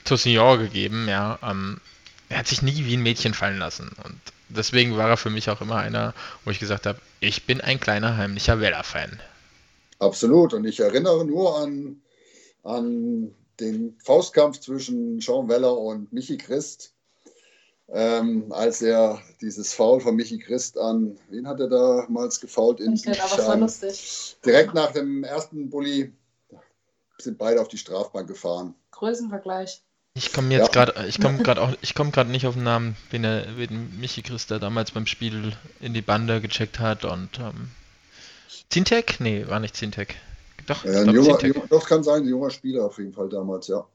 [0.05, 1.39] Toussillon gegeben, ja.
[1.43, 1.81] Ähm,
[2.29, 3.91] er hat sich nie wie ein Mädchen fallen lassen.
[4.03, 4.19] Und
[4.57, 7.81] deswegen war er für mich auch immer einer, wo ich gesagt habe, ich bin ein
[7.81, 9.21] kleiner heimlicher Weller-Fan.
[9.99, 10.55] Absolut.
[10.55, 12.03] Und ich erinnere nur an,
[12.63, 16.93] an den Faustkampf zwischen Sean Weller und Michi Christ,
[17.89, 22.81] ähm, als er dieses Foul von Michi Christ an, wen hat er damals gefault?
[22.81, 24.37] In ich aber lustig.
[24.45, 26.13] Direkt nach dem ersten Bulli
[27.19, 28.75] sind beide auf die Strafbank gefahren.
[28.93, 29.83] Größenvergleich.
[30.15, 30.85] Ich komme jetzt ja.
[30.85, 33.99] gerade, ich komme gerade auch, ich komme gerade nicht auf den Namen, wen, er, wen
[33.99, 37.71] Michi Christa damals beim Spiel in die Bande gecheckt hat und ähm,
[38.69, 39.21] Zintek?
[39.21, 40.17] Nee, war nicht Zintek.
[40.67, 41.69] Doch, ja, glaub, junger, Zintek.
[41.71, 43.87] doch kann sein, ein junger Spieler auf jeden Fall damals, ja.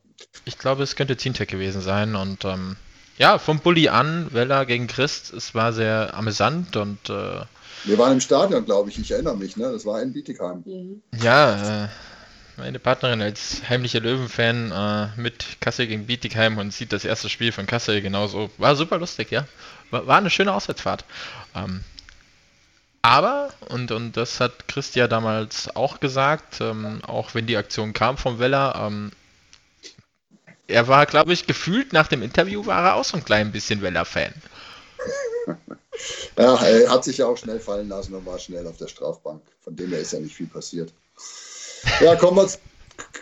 [0.45, 2.78] Ich glaube, es könnte Zintek gewesen sein und ähm,
[3.20, 7.41] ja, vom Bulli an, Weller gegen Christ, es war sehr amüsant und äh,
[7.84, 9.72] wir waren im Stadion, glaube ich, ich erinnere mich, ne?
[9.72, 10.63] Das war in Bietigheim.
[10.65, 11.01] Mhm.
[11.22, 11.88] Ja, äh,
[12.58, 17.51] meine Partnerin als heimlicher Löwen-Fan äh, mit Kassel gegen Bietigheim und sieht das erste Spiel
[17.51, 18.49] von Kassel genauso.
[18.58, 19.47] War super lustig, ja.
[19.91, 21.05] War, war eine schöne Auswärtsfahrt.
[21.55, 21.84] Ähm,
[23.01, 28.18] aber, und, und das hat Christian damals auch gesagt, ähm, auch wenn die Aktion kam
[28.18, 29.12] vom Weller, ähm,
[30.68, 33.82] er war, glaube ich, gefühlt nach dem Interview war er auch so ein klein bisschen
[33.82, 34.34] Weller-Fan.
[36.38, 39.41] Ja, er hat sich ja auch schnell fallen lassen und war schnell auf der Strafbank.
[39.62, 40.93] Von dem her ist ja nicht viel passiert.
[42.01, 42.49] Ja, kommen wir,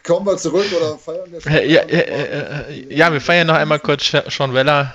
[0.04, 1.52] kommen wir zurück oder feiern wir schon?
[1.52, 4.94] Ja, ja, ja, wir feiern noch einmal kurz Sean Weller.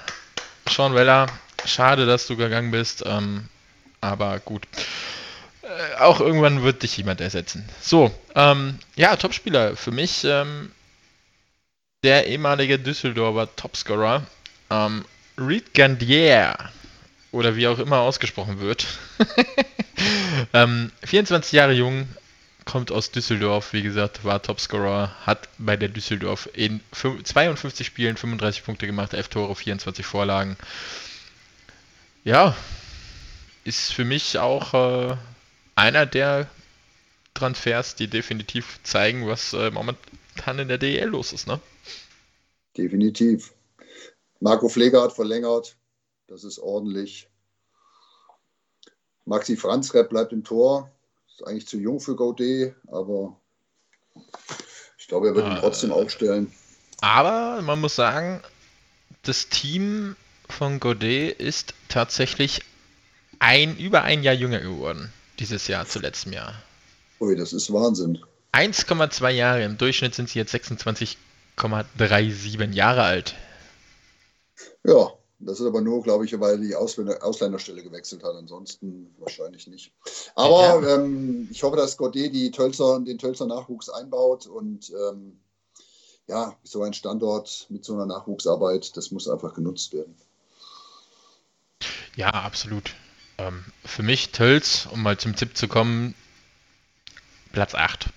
[0.69, 1.27] Sean Weller,
[1.65, 3.49] schade, dass du gegangen bist, ähm,
[4.01, 4.63] aber gut.
[5.63, 7.69] Äh, auch irgendwann wird dich jemand ersetzen.
[7.81, 10.25] So, ähm, ja, Topspieler für mich.
[10.25, 10.71] Ähm,
[12.03, 14.23] der ehemalige Düsseldorfer Topscorer,
[14.71, 15.05] ähm,
[15.37, 16.57] Reed Gandier,
[17.33, 18.87] oder wie auch immer ausgesprochen wird.
[20.55, 22.09] ähm, 24 Jahre jung,
[22.71, 28.65] kommt aus Düsseldorf, wie gesagt, war Topscorer, hat bei der Düsseldorf in 52 Spielen 35
[28.65, 30.57] Punkte gemacht, 11 Tore, 24 Vorlagen.
[32.23, 32.57] Ja,
[33.65, 35.17] ist für mich auch äh,
[35.75, 36.49] einer der
[37.35, 41.59] Transfers, die definitiv zeigen, was äh, momentan in der DL los ist, ne?
[42.77, 43.53] Definitiv.
[44.39, 45.77] Marco Pfleger hat verlängert,
[46.29, 47.29] das ist ordentlich.
[49.25, 50.89] Maxi Franzrepp bleibt im Tor,
[51.41, 53.35] ist eigentlich zu jung für Godet, aber
[54.99, 56.53] ich glaube, er wird ihn trotzdem aufstellen.
[57.01, 58.43] Aber man muss sagen,
[59.23, 60.17] das Team
[60.49, 62.61] von Godet ist tatsächlich
[63.39, 65.11] ein, über ein Jahr jünger geworden.
[65.39, 66.53] Dieses Jahr zu letztem Jahr.
[67.21, 68.19] Ui, das ist Wahnsinn.
[68.53, 69.65] 1,2 Jahre.
[69.65, 73.35] Im Durchschnitt sind sie jetzt 26,37 Jahre alt.
[74.85, 75.11] Ja,
[75.41, 78.35] das ist aber nur, glaube ich, weil die Ausländer, Ausländerstelle gewechselt hat.
[78.35, 79.93] Ansonsten wahrscheinlich nicht.
[80.35, 80.95] Aber ja.
[80.95, 85.41] ähm, ich hoffe, dass Godet die Tölzer, den Tölzer Nachwuchs einbaut und ähm,
[86.29, 90.15] ja, so ein Standort mit so einer Nachwuchsarbeit, das muss einfach genutzt werden.
[92.15, 92.95] Ja, absolut.
[93.39, 96.15] Ähm, für mich Tölz, um mal zum Tipp zu kommen,
[97.53, 98.11] Platz 8.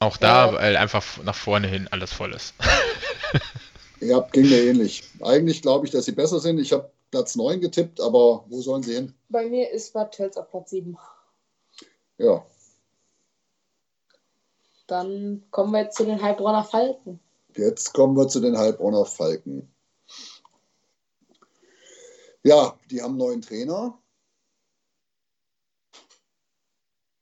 [0.00, 0.52] Auch da, ja.
[0.54, 2.54] weil einfach nach vorne hin alles voll ist.
[4.02, 5.04] Ja, ging mir ähnlich.
[5.20, 6.58] Eigentlich glaube ich, dass sie besser sind.
[6.58, 9.14] Ich habe Platz 9 getippt, aber wo sollen sie hin?
[9.28, 10.98] Bei mir ist Bad Tölz auf Platz 7.
[12.18, 12.44] Ja.
[14.88, 17.20] Dann kommen wir jetzt zu den Heilbronner Falken.
[17.56, 19.72] Jetzt kommen wir zu den Heilbronner Falken.
[22.42, 23.96] Ja, die haben einen neuen Trainer.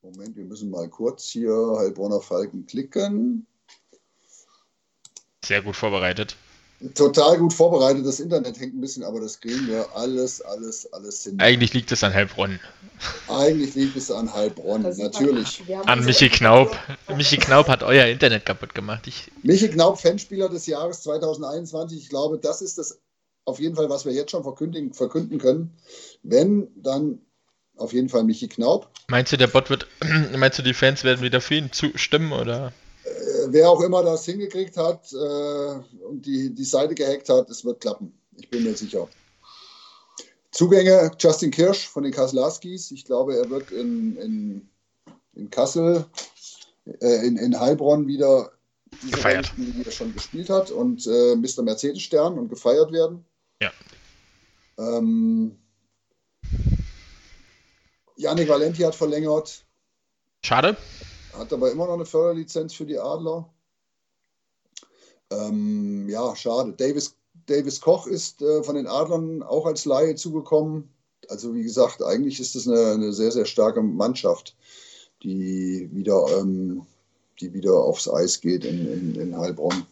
[0.01, 3.47] Moment, wir müssen mal kurz hier Heilbronner Falken klicken.
[5.45, 6.37] Sehr gut vorbereitet.
[6.95, 8.07] Total gut vorbereitet.
[8.07, 11.39] Das Internet hängt ein bisschen, aber das kriegen wir alles, alles, alles hin.
[11.39, 12.59] Eigentlich liegt es an Heilbronn.
[13.29, 15.63] Eigentlich liegt es an Heilbronn, natürlich.
[15.85, 16.75] An Michi Knaub.
[17.15, 19.07] Michi Knaub hat euer Internet kaputt gemacht.
[19.07, 21.99] Ich Michi Knaub, Fanspieler des Jahres 2021.
[21.99, 22.99] Ich glaube, das ist das
[23.45, 25.77] auf jeden Fall, was wir jetzt schon verkünden, verkünden können.
[26.23, 27.19] Wenn, dann
[27.77, 28.89] auf jeden Fall Michi Knaub.
[29.09, 29.87] Meinst du, der Bot wird,
[30.37, 32.73] meinst du, die Fans werden wieder für ihn zustimmen oder?
[33.53, 37.81] Wer auch immer das hingekriegt hat äh, und die, die Seite gehackt hat, es wird
[37.81, 38.13] klappen.
[38.37, 39.09] Ich bin mir sicher.
[40.51, 42.91] Zugänge Justin Kirsch von den Kasselaskis.
[42.91, 44.69] Ich glaube, er wird in, in,
[45.35, 46.05] in Kassel,
[47.01, 48.53] äh, in, in Heilbronn wieder
[49.03, 49.47] diese gefeiert.
[49.47, 51.63] Spiele, die er schon gespielt hat und äh, Mr.
[51.63, 53.25] Mercedes Stern und gefeiert werden.
[53.63, 53.71] Ja.
[54.79, 55.57] Ähm,
[58.17, 59.65] Janik Valenti hat verlängert.
[60.45, 60.77] Schade.
[61.33, 63.49] Hat aber immer noch eine Förderlizenz für die Adler.
[65.31, 66.73] Ähm, ja, schade.
[66.73, 67.17] Davis,
[67.47, 70.89] Davis Koch ist äh, von den Adlern auch als Laie zugekommen.
[71.29, 74.57] Also wie gesagt, eigentlich ist das eine, eine sehr, sehr starke Mannschaft,
[75.23, 76.87] die wieder, ähm,
[77.41, 79.87] die wieder aufs Eis geht in, in, in Heilbronn.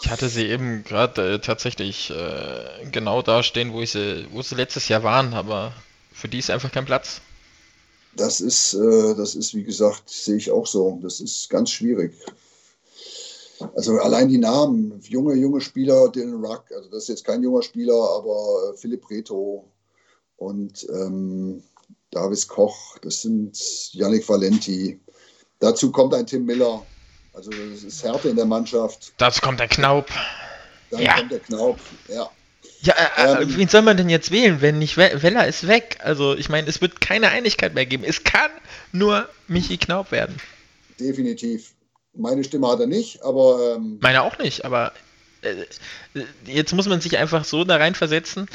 [0.00, 4.42] Ich hatte sie eben gerade äh, tatsächlich äh, genau da stehen, wo, ich sie, wo
[4.42, 5.72] sie letztes Jahr waren, aber
[6.12, 7.20] für die ist einfach kein Platz.
[8.18, 10.98] Das ist, äh, das ist, wie gesagt, sehe ich auch so.
[11.02, 12.14] Das ist ganz schwierig.
[13.74, 17.62] Also allein die Namen, junge, junge Spieler, Dylan Ruck, also das ist jetzt kein junger
[17.62, 19.64] Spieler, aber äh, Philipp Reto
[20.36, 21.62] und ähm,
[22.10, 23.58] Davis Koch, das sind
[23.92, 25.00] Yannick Valenti.
[25.58, 26.84] Dazu kommt ein Tim Miller.
[27.32, 29.12] Also es ist Härte in der Mannschaft.
[29.18, 30.06] Dazu kommt der Knaub.
[30.90, 31.16] Dann ja.
[31.16, 32.30] kommt der Knaub, ja.
[32.80, 35.98] Ja, äh, ähm, wen soll man denn jetzt wählen, wenn nicht Weller ist weg?
[36.02, 38.04] Also ich meine, es wird keine Einigkeit mehr geben.
[38.04, 38.50] Es kann
[38.92, 40.36] nur Michi Knaub werden.
[41.00, 41.72] Definitiv.
[42.14, 43.76] Meine Stimme hat er nicht, aber.
[43.76, 44.92] Ähm Meine auch nicht, aber
[45.42, 45.54] äh,
[46.46, 48.48] jetzt muss man sich einfach so da reinversetzen.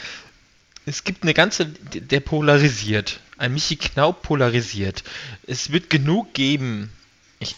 [0.85, 3.19] Es gibt eine ganze, der polarisiert.
[3.37, 5.03] Ein Michi Knaub polarisiert.
[5.47, 6.91] Es wird genug geben.
[7.39, 7.55] Ich,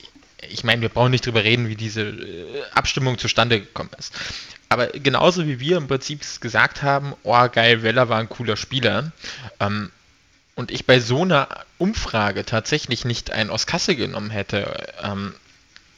[0.49, 4.13] ich meine, wir brauchen nicht drüber reden, wie diese äh, Abstimmung zustande gekommen ist.
[4.69, 9.11] Aber genauso wie wir im Prinzip gesagt haben, oh geil, Weller war ein cooler Spieler,
[9.59, 9.91] ähm,
[10.55, 15.35] und ich bei so einer Umfrage tatsächlich nicht einen aus Kasse genommen hätte, ähm,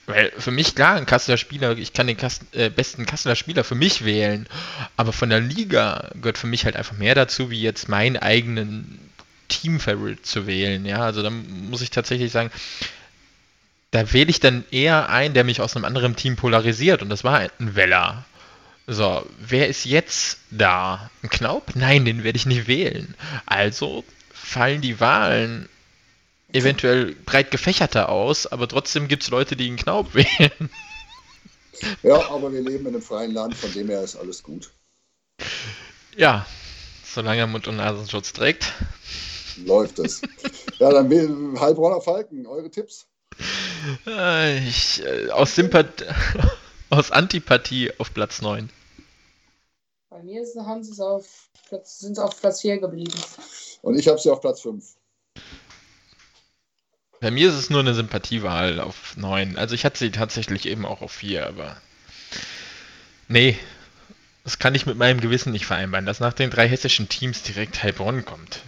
[0.08, 3.64] weil für mich klar, ein Kasseler Spieler, ich kann den Kass, äh, besten Kasseler Spieler
[3.64, 4.48] für mich wählen,
[4.96, 9.00] aber von der Liga gehört für mich halt einfach mehr dazu, wie jetzt meinen eigenen
[9.50, 10.86] Team-Favorite zu wählen.
[10.86, 12.52] Ja, also da muss ich tatsächlich sagen,
[13.92, 17.24] da wähle ich dann eher einen, der mich aus einem anderen Team polarisiert und das
[17.24, 18.26] war ein Weller.
[18.86, 21.10] So, wer ist jetzt da?
[21.22, 21.76] Ein Knaub?
[21.76, 23.16] Nein, den werde ich nicht wählen.
[23.46, 25.68] Also fallen die Wahlen
[26.54, 30.70] eventuell breit gefächerter aus, aber trotzdem gibt es Leute, die einen Knaub wählen.
[32.02, 34.72] Ja, aber wir leben in einem freien Land, von dem her ist alles gut.
[36.16, 36.46] Ja,
[37.04, 38.74] solange er Mund- und Nasenschutz trägt.
[39.66, 40.22] Läuft es.
[40.80, 41.10] ja, dann
[41.60, 43.08] Heilbronner Falken, eure Tipps?
[44.08, 46.06] Äh, ich, äh, aus, Sympath
[46.90, 48.70] aus Antipathie auf Platz 9.
[50.10, 53.14] Bei mir haben sie auf Platz, sind sie auf Platz 4 geblieben.
[53.82, 54.84] Und ich habe sie auf Platz 5.
[57.20, 59.58] Bei mir ist es nur eine Sympathiewahl auf 9.
[59.58, 61.78] Also ich hatte sie tatsächlich eben auch auf 4, aber.
[63.28, 63.58] Nee,
[64.44, 67.84] das kann ich mit meinem Gewissen nicht vereinbaren, dass nach den drei hessischen Teams direkt
[67.84, 68.62] Heilbronn kommt.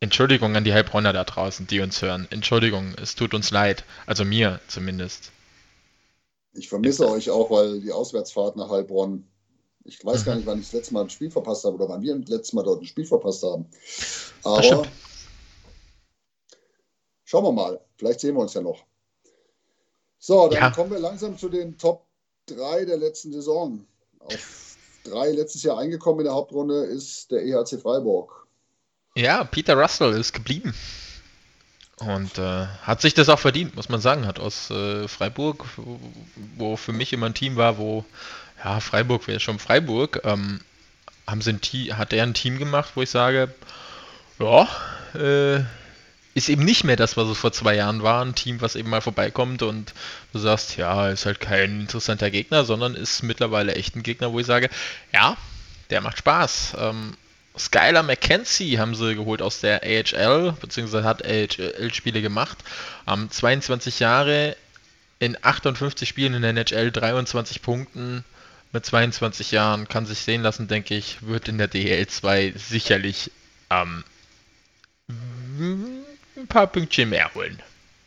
[0.00, 2.26] Entschuldigung an die Heilbronner da draußen, die uns hören.
[2.30, 3.84] Entschuldigung, es tut uns leid.
[4.06, 5.30] Also mir zumindest.
[6.54, 9.30] Ich vermisse euch auch, weil die Auswärtsfahrt nach Heilbronn
[9.84, 12.02] ich weiß gar nicht, wann ich das letzte Mal ein Spiel verpasst habe oder wann
[12.02, 13.66] wir das letzte Mal dort ein Spiel verpasst haben.
[14.44, 14.62] Aber
[17.24, 17.80] schauen wir mal.
[17.96, 18.84] Vielleicht sehen wir uns ja noch.
[20.18, 20.70] So, dann ja.
[20.70, 22.06] kommen wir langsam zu den Top
[22.46, 23.86] 3 der letzten Saison.
[24.18, 28.39] Auf 3 letztes Jahr eingekommen in der Hauptrunde ist der EHC Freiburg.
[29.20, 30.74] Ja, Peter Russell ist geblieben.
[31.96, 34.26] Und äh, hat sich das auch verdient, muss man sagen.
[34.26, 35.66] Hat aus äh, Freiburg,
[36.56, 38.06] wo, für mich immer ein Team war, wo
[38.64, 40.22] ja, Freiburg wäre schon Freiburg.
[40.24, 40.60] Ähm,
[41.26, 43.52] haben sie ein Team, hat er ein Team gemacht, wo ich sage,
[44.38, 44.66] ja,
[45.14, 45.60] äh,
[46.32, 48.88] ist eben nicht mehr das, was es vor zwei Jahren war, ein Team, was eben
[48.88, 49.92] mal vorbeikommt und
[50.32, 54.40] du sagst, ja, ist halt kein interessanter Gegner, sondern ist mittlerweile echt ein Gegner, wo
[54.40, 54.70] ich sage,
[55.12, 55.36] ja,
[55.90, 56.76] der macht Spaß.
[56.78, 57.14] Ähm,
[57.58, 62.58] Skylar McKenzie haben sie geholt aus der AHL, beziehungsweise hat AHL-Spiele gemacht.
[63.06, 64.56] Ähm, 22 Jahre
[65.18, 68.24] in 58 Spielen in der NHL, 23 Punkten,
[68.72, 73.32] mit 22 Jahren kann sich sehen lassen, denke ich, wird in der DL2 sicherlich
[73.68, 74.04] ähm,
[75.08, 77.60] ein paar Pünktchen mehr holen.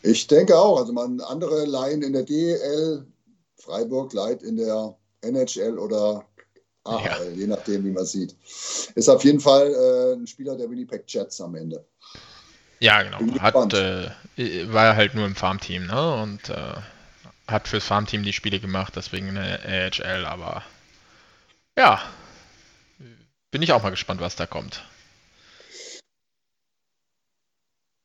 [0.03, 0.79] Ich denke auch.
[0.79, 3.05] Also man andere Laien in der DL,
[3.57, 6.25] Freiburg leiht in der NHL oder
[6.83, 7.19] AHL, ja.
[7.35, 8.35] je nachdem, wie man sieht.
[8.95, 11.85] Ist auf jeden Fall äh, ein Spieler der Winnipeg Jets am Ende.
[12.79, 13.19] Ja, genau.
[13.39, 14.11] Hat, äh,
[14.73, 16.21] war halt nur im Farmteam, ne?
[16.21, 16.75] Und äh,
[17.47, 20.63] hat fürs Farmteam die Spiele gemacht, deswegen eine AHL, aber
[21.77, 22.01] ja,
[23.51, 24.83] bin ich auch mal gespannt, was da kommt.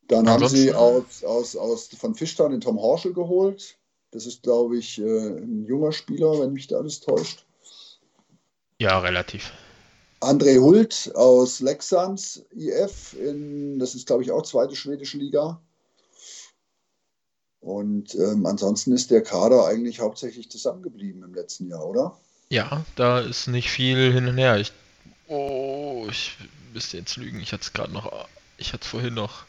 [0.06, 3.78] Dann Ansonsten, haben sie aus, aus, aus, von Fischtown den Tom Horschel geholt.
[4.10, 7.44] Das ist, glaube ich, äh, ein junger Spieler, wenn mich da alles täuscht.
[8.80, 9.52] Ja, relativ.
[10.20, 15.60] André Hult aus Lexans IF, in, das ist, glaube ich, auch zweite schwedische Liga.
[17.60, 22.18] Und ähm, ansonsten ist der Kader eigentlich hauptsächlich zusammengeblieben im letzten Jahr, oder?
[22.50, 24.58] Ja, da ist nicht viel hin und her.
[24.58, 24.72] Ich,
[25.26, 26.36] oh, ich
[26.72, 27.40] müsste jetzt lügen.
[27.40, 29.44] Ich hatte es gerade noch, ich hatte es vorhin noch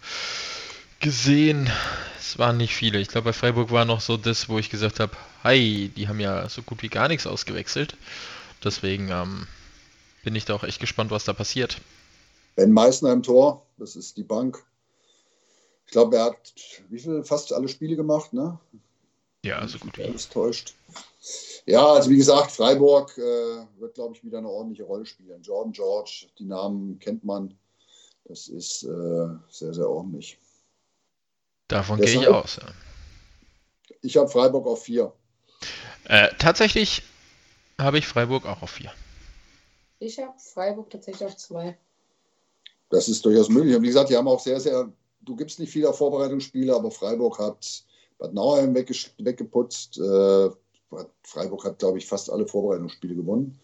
[0.99, 1.69] gesehen.
[2.19, 2.99] Es waren nicht viele.
[2.99, 6.19] Ich glaube, bei Freiburg war noch so das, wo ich gesagt habe, hi, die haben
[6.19, 7.95] ja so gut wie gar nichts ausgewechselt.
[8.63, 9.47] Deswegen ähm,
[10.23, 11.77] bin ich da auch echt gespannt, was da passiert.
[12.55, 14.63] Ben Meissner im Tor, das ist die Bank.
[15.85, 16.53] Ich glaube, er hat
[16.89, 18.59] wie viel, fast alle Spiele gemacht, ne?
[19.43, 20.13] Ja, so gut wie.
[20.31, 20.75] Täuscht.
[21.65, 25.41] Ja, also wie gesagt, Freiburg äh, wird, glaube ich, wieder eine ordentliche Rolle spielen.
[25.41, 27.57] Jordan George, die Namen kennt man.
[28.25, 30.37] Das ist äh, sehr, sehr ordentlich.
[31.67, 32.57] Davon gehe ich aus.
[32.57, 32.67] Ja.
[34.01, 35.13] Ich habe Freiburg auf vier.
[36.05, 37.03] Äh, tatsächlich
[37.79, 38.91] habe ich Freiburg auch auf vier.
[39.99, 41.77] Ich habe Freiburg tatsächlich auf zwei.
[42.89, 43.75] Das ist durchaus möglich.
[43.75, 47.39] Und wie gesagt, die haben auch sehr, sehr, du gibst nicht viele Vorbereitungsspiele, aber Freiburg
[47.39, 47.83] hat
[48.17, 49.97] Bad Nauheim weggeputzt.
[49.97, 50.49] Äh,
[51.23, 53.59] Freiburg hat, glaube ich, fast alle Vorbereitungsspiele gewonnen.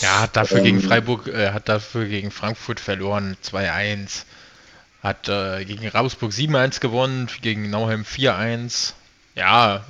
[0.00, 4.24] Ja, hat dafür ähm, gegen Freiburg, äh, hat dafür gegen Frankfurt verloren, 2-1.
[5.02, 8.92] Hat äh, gegen Ravensburg 7-1 gewonnen, gegen Nauheim 4-1.
[9.34, 9.84] Ja,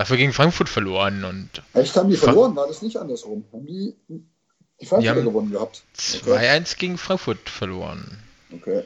[0.00, 1.24] dafür gegen Frankfurt verloren.
[1.24, 2.56] Und Echt, haben die verloren?
[2.56, 3.44] War das nicht andersrum?
[3.52, 3.94] Haben die
[4.80, 5.82] die Frankfurter gewonnen gehabt?
[5.98, 6.64] 2-1 okay.
[6.78, 8.18] gegen Frankfurt verloren.
[8.50, 8.84] Okay.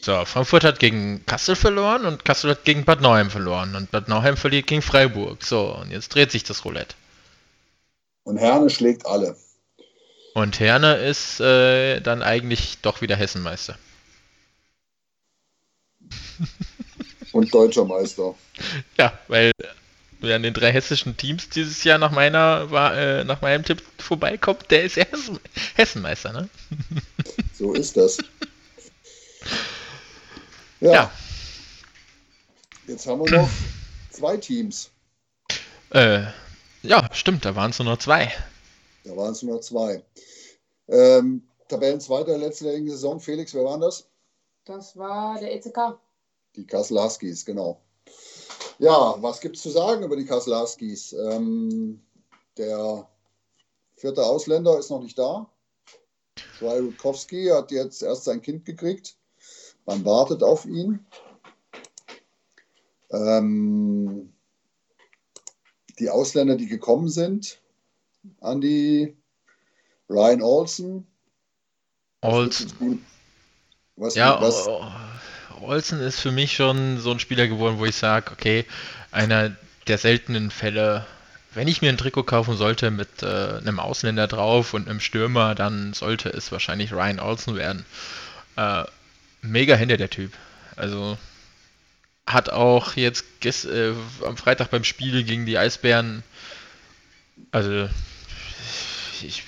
[0.00, 4.08] So, Frankfurt hat gegen Kassel verloren und Kassel hat gegen Bad Nauheim verloren und Bad
[4.08, 5.44] Nauheim verliert gegen Freiburg.
[5.44, 6.94] So, und jetzt dreht sich das Roulette.
[8.22, 9.36] Und Herne schlägt alle.
[10.32, 13.76] Und Herne ist äh, dann eigentlich doch wieder Hessenmeister.
[17.32, 18.34] Und deutscher Meister.
[18.96, 19.50] Ja, weil
[20.24, 24.70] wer an den drei hessischen Teams dieses Jahr nach meiner äh, nach meinem Tipp vorbeikommt,
[24.70, 25.38] der ist Hessen,
[25.74, 26.48] Hessenmeister, ne?
[27.52, 28.18] So ist das.
[30.80, 30.92] Ja.
[30.92, 31.12] ja.
[32.86, 33.48] Jetzt haben wir noch
[34.10, 34.90] zwei Teams.
[35.90, 36.24] Äh,
[36.82, 38.32] ja, stimmt, da waren es nur noch zwei.
[39.04, 40.02] Da waren es nur noch zwei.
[40.88, 44.08] Ähm, Tabellenzweiter letzte Saison, Felix, wer waren das?
[44.64, 45.98] Das war der ECK.
[46.56, 47.80] Die Kassel Huskies, genau.
[48.78, 51.12] Ja, was gibt es zu sagen über die Kassel Huskies?
[51.12, 52.00] Ähm,
[52.56, 53.08] der
[53.96, 55.50] vierte Ausländer ist noch nicht da.
[56.58, 59.16] Schwei Rutkowski hat jetzt erst sein Kind gekriegt.
[59.86, 61.04] Man wartet auf ihn.
[63.10, 64.32] Ähm,
[65.98, 67.60] die Ausländer, die gekommen sind,
[68.40, 69.16] an die
[70.08, 71.06] Ryan Olsen.
[72.22, 73.04] Olsen.
[73.96, 74.66] Was, ja, was?
[75.64, 78.64] Olsen ist für mich schon so ein Spieler geworden, wo ich sage, okay,
[79.10, 79.52] einer
[79.86, 81.06] der seltenen Fälle,
[81.54, 85.54] wenn ich mir ein Trikot kaufen sollte mit äh, einem Ausländer drauf und einem Stürmer,
[85.54, 87.84] dann sollte es wahrscheinlich Ryan Olsen werden.
[88.56, 88.84] Äh,
[89.42, 90.32] mega Hände der Typ.
[90.76, 91.18] Also
[92.26, 93.24] hat auch jetzt
[93.66, 93.92] äh,
[94.24, 96.22] am Freitag beim Spiel gegen die Eisbären,
[97.52, 97.88] also
[99.24, 99.42] ich,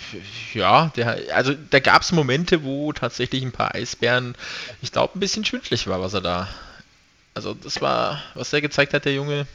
[0.54, 4.34] ja, der, also da gab es Momente, wo tatsächlich ein paar Eisbären,
[4.82, 6.48] ich glaube, ein bisschen schwindlig war, was er da.
[7.34, 9.46] Also das war, was er gezeigt hat, der Junge,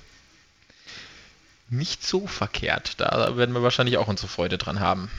[1.70, 3.00] nicht so verkehrt.
[3.00, 5.10] Da werden wir wahrscheinlich auch unsere Freude dran haben.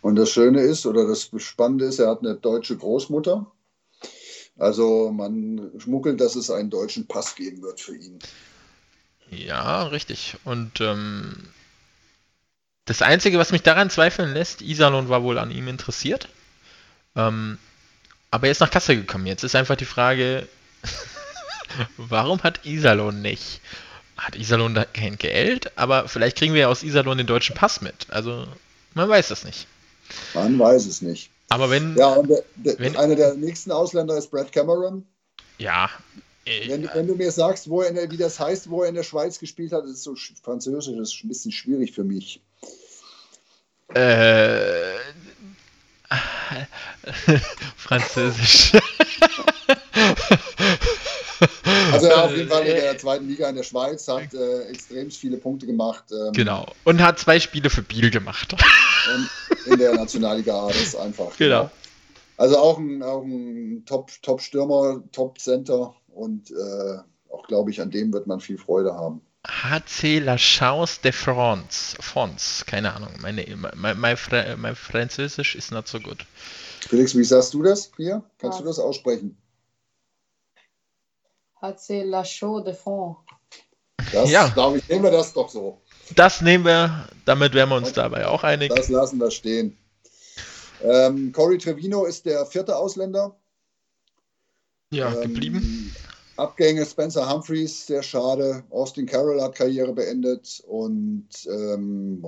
[0.00, 3.46] Und das Schöne ist, oder das Spannende ist, er hat eine deutsche Großmutter.
[4.58, 8.18] Also man schmuggelt, dass es einen deutschen Pass geben wird für ihn.
[9.30, 10.36] Ja, richtig.
[10.44, 11.48] Und ähm,
[12.88, 16.28] das Einzige, was mich daran zweifeln lässt, Isalon war wohl an ihm interessiert.
[17.16, 17.58] Ähm,
[18.30, 19.26] aber er ist nach Kassel gekommen.
[19.26, 20.48] Jetzt ist einfach die Frage,
[21.98, 23.60] warum hat Isalon nicht?
[24.16, 25.76] Hat Isalon da kein Geld?
[25.76, 28.06] Aber vielleicht kriegen wir ja aus Isalon den deutschen Pass mit.
[28.08, 28.46] Also,
[28.94, 29.66] man weiß das nicht.
[30.32, 31.30] Man weiß es nicht.
[31.50, 31.94] Aber wenn.
[31.94, 35.06] Ja, und der, der, wenn, einer der nächsten Ausländer ist Brad Cameron.
[35.58, 35.90] Ja.
[36.46, 38.94] Äh, wenn, wenn, du mir sagst, wo er der, wie das heißt, wo er in
[38.94, 42.40] der Schweiz gespielt hat, ist so französisch, das ist ein bisschen schwierig für mich.
[43.94, 44.98] Äh.
[47.76, 48.72] Französisch.
[51.92, 55.10] Also er auf jeden Fall in der zweiten Liga in der Schweiz, hat äh, extrem
[55.10, 56.04] viele Punkte gemacht.
[56.10, 56.66] Ähm, genau.
[56.84, 58.56] Und hat zwei Spiele für Biel gemacht.
[59.66, 61.36] In der Nationalliga das ist einfach.
[61.36, 61.62] Genau.
[61.62, 61.70] genau.
[62.36, 66.98] Also auch ein, auch ein Top-Stürmer, Top Top-Center und äh,
[67.30, 69.20] auch, glaube ich, an dem wird man viel Freude haben.
[69.46, 71.96] HC La Chance de France.
[72.00, 73.12] France, keine Ahnung.
[73.20, 73.44] Meine,
[73.76, 74.16] mein, mein,
[74.58, 76.26] mein Französisch ist nicht so gut.
[76.80, 78.22] Felix, wie sagst du das hier?
[78.38, 78.62] Kannst ja.
[78.62, 79.36] du das aussprechen?
[81.60, 83.18] HC La Chaux de France.
[84.12, 84.52] Das, ja.
[84.74, 85.80] ich, nehmen wir das doch so.
[86.14, 88.72] Das nehmen wir, damit wären wir uns dabei auch einig.
[88.74, 89.76] Das lassen wir stehen.
[90.82, 93.36] Ähm, Corey Trevino ist der vierte Ausländer.
[94.90, 95.87] Ja, ähm, geblieben.
[96.38, 98.62] Abgänge Spencer Humphreys, sehr schade.
[98.70, 102.24] Austin Carroll hat Karriere beendet und ähm,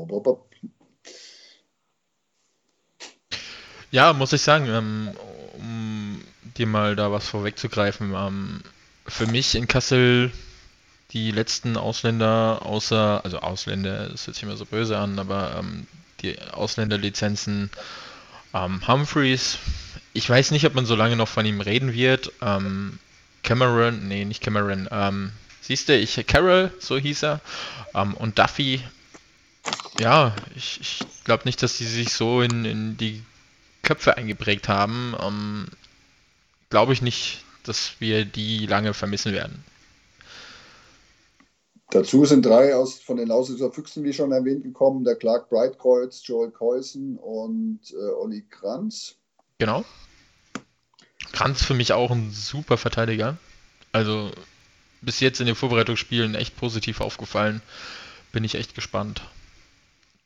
[3.93, 5.11] ja, muss ich sagen, ähm,
[5.55, 6.25] um
[6.57, 8.63] dir mal da was vorwegzugreifen, ähm,
[9.07, 10.33] für mich in Kassel
[11.13, 15.87] die letzten Ausländer, außer, also Ausländer, das hört sich immer so böse an, aber ähm,
[16.23, 17.71] die Ausländerlizenzen
[18.55, 19.59] ähm, Humphreys,
[20.15, 22.33] ich weiß nicht, ob man so lange noch von ihm reden wird.
[22.43, 22.99] Ähm,
[23.43, 27.41] Cameron, nee, nicht Cameron, ähm, siehst du, ich, Carol, so hieß er,
[27.95, 28.82] ähm, und Duffy,
[29.99, 33.22] ja, ich, ich glaube nicht, dass die sich so in, in die
[33.82, 35.14] Köpfe eingeprägt haben.
[35.20, 35.66] Ähm,
[36.70, 39.64] glaube ich nicht, dass wir die lange vermissen werden.
[41.91, 46.22] Dazu sind drei aus, von den Lausitzer Füchsen, wie schon erwähnt, gekommen: der Clark Breitkreuz,
[46.24, 49.16] Joel Keusen und äh, Olli Kranz.
[49.59, 49.84] Genau.
[51.33, 53.39] Kranz für mich auch ein super Verteidiger.
[53.93, 54.31] Also
[55.01, 57.62] bis jetzt in den Vorbereitungsspielen echt positiv aufgefallen.
[58.33, 59.23] Bin ich echt gespannt.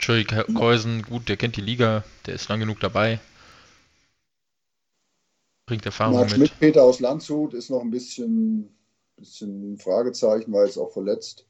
[0.01, 3.21] Joey Keusen, gut, der kennt die Liga, der ist lang genug dabei.
[5.67, 6.37] Bringt Erfahrung Marc mit.
[6.37, 8.69] Schmidt, Peter aus Landshut ist noch ein bisschen,
[9.17, 11.47] bisschen Fragezeichen, weil es auch verletzt.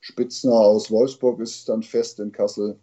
[0.00, 2.78] Spitzner aus Wolfsburg ist dann fest in Kassel.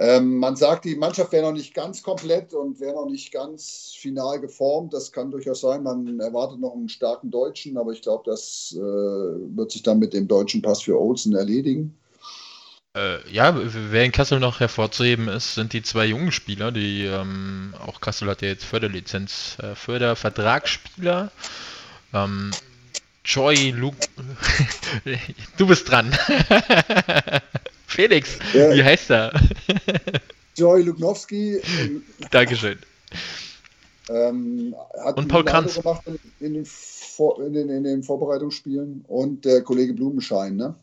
[0.00, 3.94] Ähm, man sagt, die Mannschaft wäre noch nicht ganz komplett und wäre noch nicht ganz
[3.98, 4.94] final geformt.
[4.94, 5.82] Das kann durchaus sein.
[5.82, 10.12] Man erwartet noch einen starken Deutschen, aber ich glaube, das äh, wird sich dann mit
[10.12, 11.98] dem deutschen Pass für Olsen erledigen.
[12.94, 17.74] Äh, ja, wer in Kassel noch hervorzuheben ist, sind die zwei jungen Spieler, die ähm,
[17.84, 21.32] auch Kassel hat ja jetzt Förderlizenz, äh, Fördervertragsspieler.
[22.14, 22.52] Ähm,
[23.24, 23.98] Joy Luke.
[25.58, 26.16] du bist dran.
[27.98, 28.72] Felix, ja.
[28.72, 29.32] wie heißt er?
[30.56, 31.60] Joy Luknowski.
[32.30, 32.78] Dankeschön.
[34.08, 34.72] Ähm,
[35.16, 35.74] und Paul Kranz.
[35.74, 36.02] gemacht
[36.38, 40.76] in den, Vor in, den, in den, Vorbereitungsspielen und der Kollege Blumenschein, ne?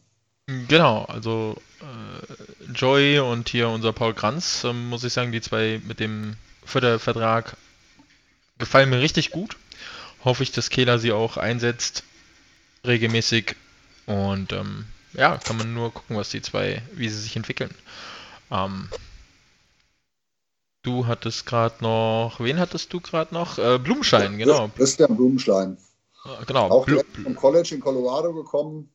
[0.68, 5.80] Genau, also äh, Joy und hier unser Paul Kranz, äh, muss ich sagen, die zwei
[5.88, 6.36] mit dem
[6.66, 7.56] Fördervertrag
[8.58, 9.56] gefallen mir richtig gut.
[10.26, 12.04] Hoffe ich, dass Kehler sie auch einsetzt
[12.86, 13.56] regelmäßig.
[14.06, 14.84] Und ähm,
[15.18, 17.74] ja, kann man nur gucken, was die zwei, wie sie sich entwickeln.
[18.52, 18.90] Ähm,
[20.84, 23.58] du hattest gerade noch, wen hattest du gerade noch?
[23.58, 24.70] Äh, Blumenschein, genau.
[24.76, 25.78] Christian Blumenschein.
[26.26, 26.70] Äh, genau.
[26.70, 28.90] Auch Blu vom College in Colorado gekommen.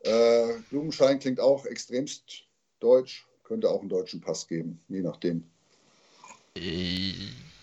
[0.00, 2.44] Äh, Blumenschein klingt auch extremst
[2.80, 3.26] deutsch.
[3.44, 5.50] Könnte auch einen deutschen Pass geben, je nachdem.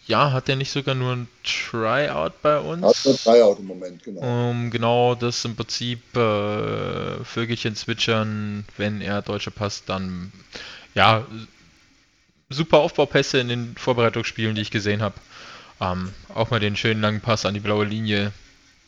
[0.08, 2.82] Ja, hat der nicht sogar nur ein Tryout bei uns?
[2.82, 4.50] Hat ein Tryout im Moment, genau.
[4.50, 10.32] Um genau das im Prinzip äh, Vögelchen zwitschern, wenn er Deutsche passt, dann
[10.96, 11.26] ja,
[12.50, 15.16] super Aufbaupässe in den Vorbereitungsspielen, die ich gesehen habe.
[15.82, 18.32] Ähm, auch mal den schönen langen Pass an die blaue Linie.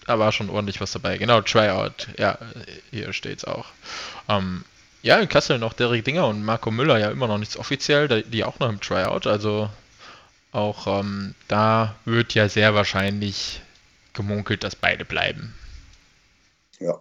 [0.07, 1.17] Da war schon ordentlich was dabei.
[1.17, 2.07] Genau, Tryout.
[2.17, 2.38] Ja,
[2.91, 3.65] hier steht's auch.
[4.28, 4.63] Ähm,
[5.01, 8.43] ja, in Kassel noch Derek Dinger und Marco Müller ja immer noch nichts offiziell, die
[8.43, 9.28] auch noch im Tryout.
[9.28, 9.70] Also
[10.52, 13.62] auch ähm, da wird ja sehr wahrscheinlich
[14.14, 15.54] gemunkelt, dass beide bleiben.
[16.80, 17.00] Ja.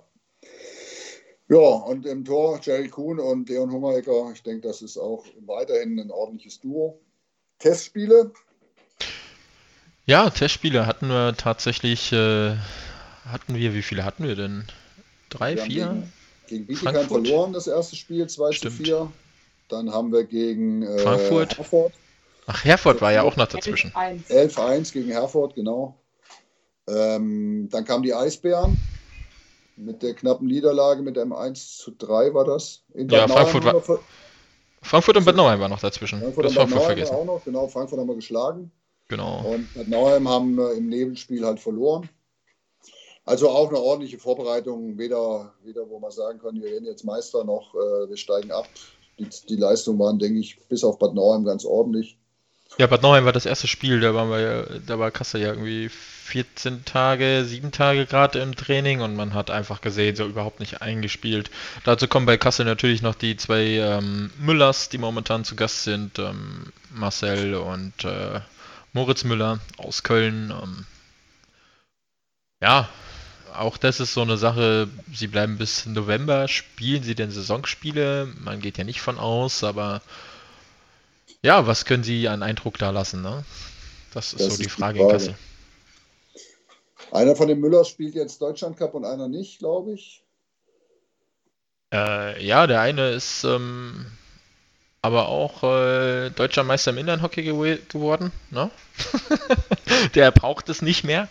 [1.48, 4.30] Ja, und im Tor Jerry Kuhn und Leon Hummerecker.
[4.34, 7.00] Ich denke, das ist auch weiterhin ein ordentliches Duo.
[7.58, 8.32] Testspiele?
[10.04, 12.12] Ja, Testspiele hatten wir tatsächlich.
[12.12, 12.54] Äh,
[13.24, 14.64] hatten wir, wie viele hatten wir denn?
[15.30, 15.86] Drei, wir vier?
[15.86, 16.12] Gegen,
[16.48, 19.10] gegen Bietigheim verloren, das erste Spiel, 2 zu 4.
[19.68, 21.58] Dann haben wir gegen äh, Frankfurt.
[21.58, 21.92] Herford
[22.50, 23.92] Ach, Herford war ja auch noch dazwischen.
[23.92, 26.00] 11-1 gegen Herford, genau.
[26.88, 28.78] Ähm, dann kamen die Eisbären
[29.76, 32.82] mit der knappen Niederlage mit einem 1 zu 3 war das.
[32.94, 34.00] In ja, Frankfurt, war,
[34.80, 36.20] Frankfurt und Bad Nauheim war noch dazwischen.
[36.20, 37.14] Frankfurt das und Bad Nauheim vergessen.
[37.14, 37.68] auch noch, genau.
[37.68, 38.72] Frankfurt haben wir geschlagen.
[39.08, 39.44] Genau.
[39.44, 42.08] Und Bad Nauheim haben wir im Nebenspiel halt verloren.
[43.26, 44.96] Also auch eine ordentliche Vorbereitung.
[44.96, 48.66] Weder, weder wo man sagen kann, wir werden jetzt Meister, noch äh, wir steigen ab.
[49.18, 52.18] Die, die Leistungen waren, denke ich, bis auf Bad Nauheim ganz ordentlich.
[52.76, 55.88] Ja, Bad Nauheim war das erste Spiel, da waren wir, da war Kassel ja irgendwie
[55.88, 60.82] 14 Tage, 7 Tage gerade im Training und man hat einfach gesehen, so überhaupt nicht
[60.82, 61.50] eingespielt.
[61.84, 66.18] Dazu kommen bei Kassel natürlich noch die zwei ähm, Müllers, die momentan zu Gast sind,
[66.18, 68.40] ähm, Marcel und äh,
[68.92, 70.50] Moritz Müller aus Köln.
[70.50, 70.86] Ähm,
[72.60, 72.88] ja,
[73.54, 78.28] auch das ist so eine Sache, sie bleiben bis November, spielen sie denn Saisonspiele?
[78.40, 80.02] Man geht ja nicht von aus, aber
[81.42, 83.22] ja, was können Sie an Eindruck da lassen?
[83.22, 83.44] Ne?
[84.12, 85.34] Das ist das so die Frage, die Frage in Kassel.
[87.12, 90.22] Einer von den Müllers spielt jetzt Deutschland Cup und einer nicht, glaube ich.
[91.92, 94.06] Äh, ja, der eine ist ähm,
[95.00, 98.32] aber auch äh, deutscher Meister im Inlandhockey gew geworden.
[98.50, 98.70] Ne?
[100.14, 101.28] der braucht es nicht mehr.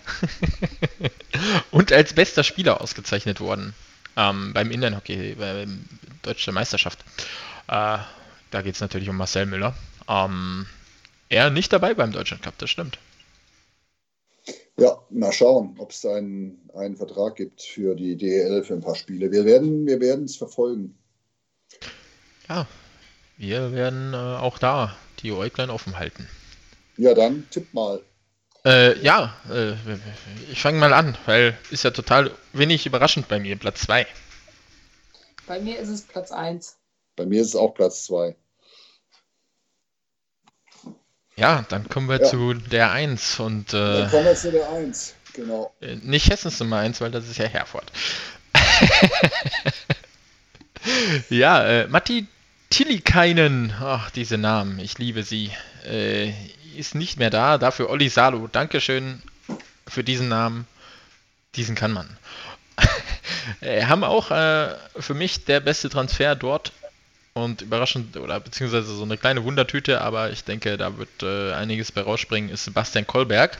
[1.72, 3.76] und als bester Spieler ausgezeichnet worden
[4.16, 5.68] ähm, beim Inlandhockey, bei der
[6.24, 6.99] deutschen Meisterschaft.
[7.68, 7.99] Äh,
[8.49, 9.76] da geht es natürlich um Marcel Müller.
[10.08, 10.66] Ähm,
[11.30, 12.97] er nicht dabei beim Deutschland Cup, das stimmt.
[14.80, 18.95] Ja, mal schauen, ob es einen, einen Vertrag gibt für die DEL für ein paar
[18.95, 19.32] Spiele.
[19.32, 20.95] Wir werden wir es verfolgen.
[22.47, 22.68] Ja,
[23.38, 26.28] wir werden äh, auch da die Äuglein offen halten.
[26.97, 28.01] Ja, dann tipp mal.
[28.66, 29.74] Äh, ja, äh,
[30.51, 34.05] ich fange mal an, weil ist ja total wenig überraschend bei mir, Platz 2.
[35.47, 36.78] Bei mir ist es Platz 1.
[37.16, 38.36] Bei mir ist es auch Platz 2.
[41.38, 42.25] Ja, dann kommen wir ja.
[42.25, 43.73] zu der 1 und.
[43.73, 45.71] Äh, dann kommen wir zu der 1, genau.
[45.81, 47.91] Äh, nicht Hessens Nummer 1, weil das ist ja Herford.
[51.29, 52.25] ja, äh, Matti
[52.71, 55.51] Tillikainen, ach, diese Namen, ich liebe sie,
[55.85, 56.33] äh,
[56.75, 57.57] ist nicht mehr da.
[57.57, 59.21] Dafür Olli Salo, Dankeschön
[59.88, 60.67] für diesen Namen.
[61.55, 62.17] Diesen kann man.
[63.61, 66.73] äh, haben auch äh, für mich der beste Transfer dort
[67.43, 71.91] und überraschend, oder beziehungsweise so eine kleine Wundertüte, aber ich denke, da wird äh, einiges
[71.91, 73.59] bei rausspringen, ist Sebastian Kolberg.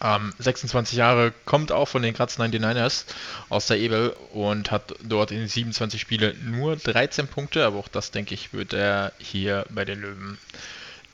[0.00, 3.04] Ähm, 26 Jahre, kommt auch von den Graz 99ers
[3.48, 8.10] aus der Ebel und hat dort in 27 Spiele nur 13 Punkte, aber auch das,
[8.10, 10.38] denke ich, wird er hier bei den Löwen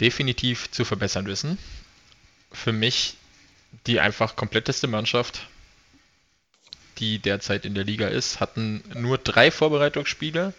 [0.01, 1.59] definitiv zu verbessern wissen.
[2.53, 3.17] Für mich
[3.87, 5.47] die einfach kompletteste Mannschaft,
[6.99, 10.53] die derzeit in der Liga ist, hatten nur drei Vorbereitungsspiele.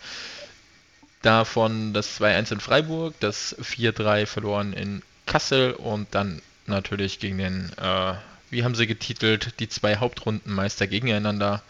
[1.21, 7.71] Davon das 2-1 in Freiburg, das 4-3 verloren in Kassel und dann natürlich gegen den,
[7.77, 8.13] äh,
[8.49, 11.61] wie haben sie getitelt, die zwei Hauptrundenmeister gegeneinander.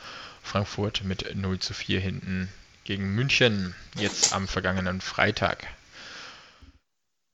[0.44, 2.50] Frankfurt mit 0 zu 4 hinten
[2.84, 5.68] gegen München, jetzt am vergangenen Freitag.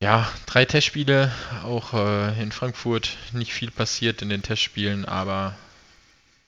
[0.01, 1.32] Ja, drei Testspiele,
[1.63, 5.55] auch äh, in Frankfurt nicht viel passiert in den Testspielen, aber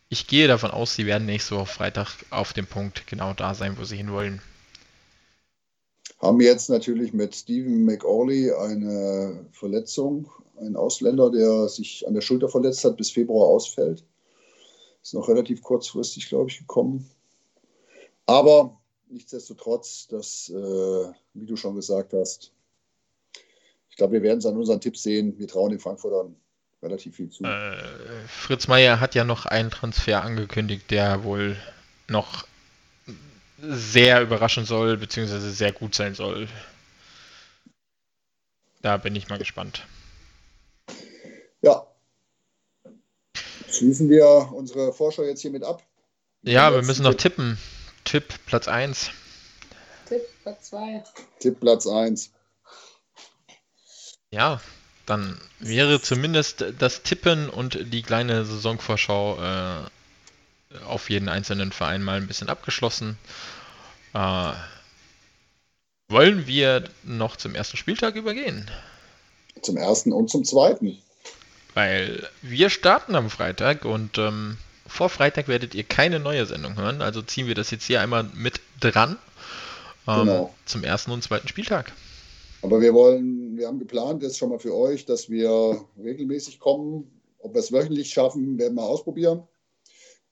[0.10, 3.78] ich gehe davon aus, sie werden nächste Woche Freitag auf dem Punkt genau da sein,
[3.78, 4.42] wo sie hinwollen
[6.20, 12.50] haben jetzt natürlich mit Stephen McAuley eine Verletzung, ein Ausländer, der sich an der Schulter
[12.50, 14.04] verletzt hat, bis Februar ausfällt.
[15.02, 17.10] Ist noch relativ kurzfristig, glaube ich, gekommen.
[18.26, 18.78] Aber
[19.10, 22.52] nichtsdestotrotz, das, äh, wie du schon gesagt hast,
[23.90, 25.40] ich glaube, wir werden es an unseren Tipps sehen.
[25.40, 26.36] Wir trauen den Frankfurtern
[26.82, 27.44] relativ viel zu.
[27.46, 27.78] Äh,
[28.28, 31.58] Fritz Meier hat ja noch einen Transfer angekündigt, der wohl
[32.08, 32.46] noch
[33.62, 36.48] sehr überraschen soll, beziehungsweise sehr gut sein soll.
[38.82, 39.86] Da bin ich mal gespannt.
[41.62, 41.86] Ja.
[43.70, 45.84] Schließen wir unsere Vorschau jetzt hiermit ab?
[46.42, 47.58] Ja, wir müssen noch tippen.
[48.06, 49.12] Tipp Platz 1.
[50.08, 51.04] Tipp Platz 2.
[51.40, 52.32] Tipp Platz 1.
[54.32, 54.62] Ja,
[55.06, 59.90] dann wäre zumindest das Tippen und die kleine Saisonvorschau äh,
[60.86, 63.18] auf jeden einzelnen Verein mal ein bisschen abgeschlossen.
[64.14, 64.52] Äh,
[66.10, 68.70] wollen wir noch zum ersten Spieltag übergehen?
[69.62, 70.98] Zum ersten und zum zweiten.
[71.74, 77.02] Weil wir starten am Freitag und ähm, vor Freitag werdet ihr keine neue Sendung hören.
[77.02, 79.18] Also ziehen wir das jetzt hier einmal mit dran
[80.08, 80.56] ähm, genau.
[80.66, 81.92] zum ersten und zweiten Spieltag.
[82.62, 87.10] Aber wir wollen, wir haben geplant, jetzt schon mal für euch, dass wir regelmäßig kommen.
[87.40, 89.44] Ob wir es wöchentlich schaffen, werden wir ausprobieren.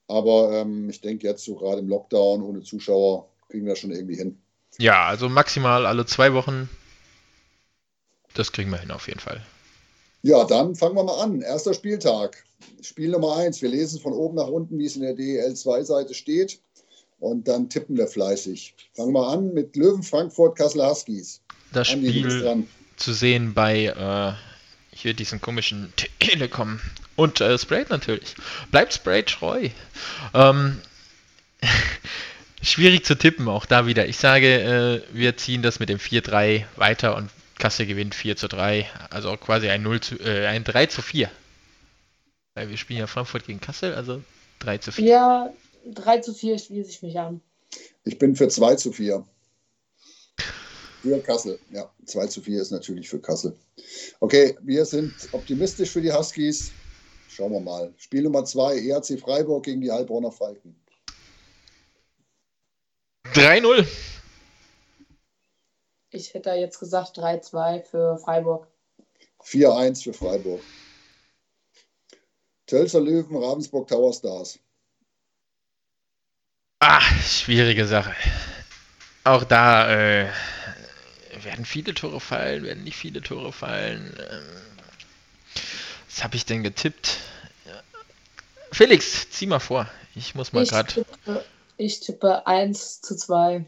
[0.07, 4.15] Aber ähm, ich denke jetzt so gerade im Lockdown ohne Zuschauer kriegen wir schon irgendwie
[4.15, 4.37] hin.
[4.77, 6.69] Ja, also maximal alle zwei Wochen.
[8.33, 9.41] Das kriegen wir hin auf jeden Fall.
[10.21, 11.41] Ja, dann fangen wir mal an.
[11.41, 12.43] Erster Spieltag.
[12.81, 13.61] Spiel Nummer 1.
[13.61, 16.59] Wir lesen von oben nach unten, wie es in der DEL2-Seite steht.
[17.19, 18.75] Und dann tippen wir fleißig.
[18.93, 21.41] Fangen wir an mit Löwen Frankfurt Kassel Huskies.
[21.73, 22.67] Das Andi, Spiel
[22.97, 24.33] zu sehen bei äh,
[25.01, 26.79] hier diesen komischen Telekom
[27.15, 28.35] und äh, Sprite natürlich.
[28.71, 29.69] Bleibt Sprite treu.
[30.33, 30.81] Ähm,
[32.61, 34.07] schwierig zu tippen, auch da wieder.
[34.07, 38.47] Ich sage, äh, wir ziehen das mit dem 4-3 weiter und Kassel gewinnt 4 zu
[38.47, 38.87] 3.
[39.09, 41.29] Also quasi ein, 0 zu, äh, ein 3 zu 4.
[42.53, 44.23] Weil wir spielen ja Frankfurt gegen Kassel, also
[44.59, 45.05] 3 zu 4.
[45.05, 45.53] Ja,
[45.85, 47.41] 3 zu 4 schließe ich mich an.
[48.03, 49.25] Ich bin für 2 zu 4.
[51.07, 51.89] Für Kassel, ja.
[52.05, 53.57] 2 zu 4 ist natürlich für Kassel.
[54.19, 56.71] Okay, wir sind optimistisch für die Huskies.
[57.29, 57.93] Schauen wir mal.
[57.97, 60.75] Spiel Nummer 2, ERC Freiburg gegen die Heilbronner Falken.
[63.33, 63.87] 3-0.
[66.09, 68.67] Ich hätte jetzt gesagt 3-2 für Freiburg.
[69.45, 70.61] 4-1 für Freiburg.
[72.65, 74.59] Tölzer Löwen, Ravensburg Tower Stars.
[76.79, 78.13] Ah, schwierige Sache.
[79.23, 79.89] Auch da
[80.23, 80.29] äh,
[81.47, 84.13] werden viele Tore fallen, werden nicht viele Tore fallen.
[84.29, 85.61] Ähm,
[86.09, 87.17] was habe ich denn getippt?
[88.71, 89.89] Felix, zieh mal vor.
[90.13, 90.93] Ich muss mal Ich gerade.
[90.93, 91.45] tippe,
[91.77, 93.65] ich tippe 1 zu 2.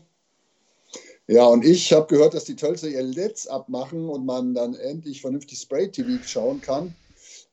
[1.27, 5.21] Ja, und ich habe gehört, dass die Tölzer ihr Let's abmachen und man dann endlich
[5.21, 6.93] vernünftig Spray-TV schauen kann.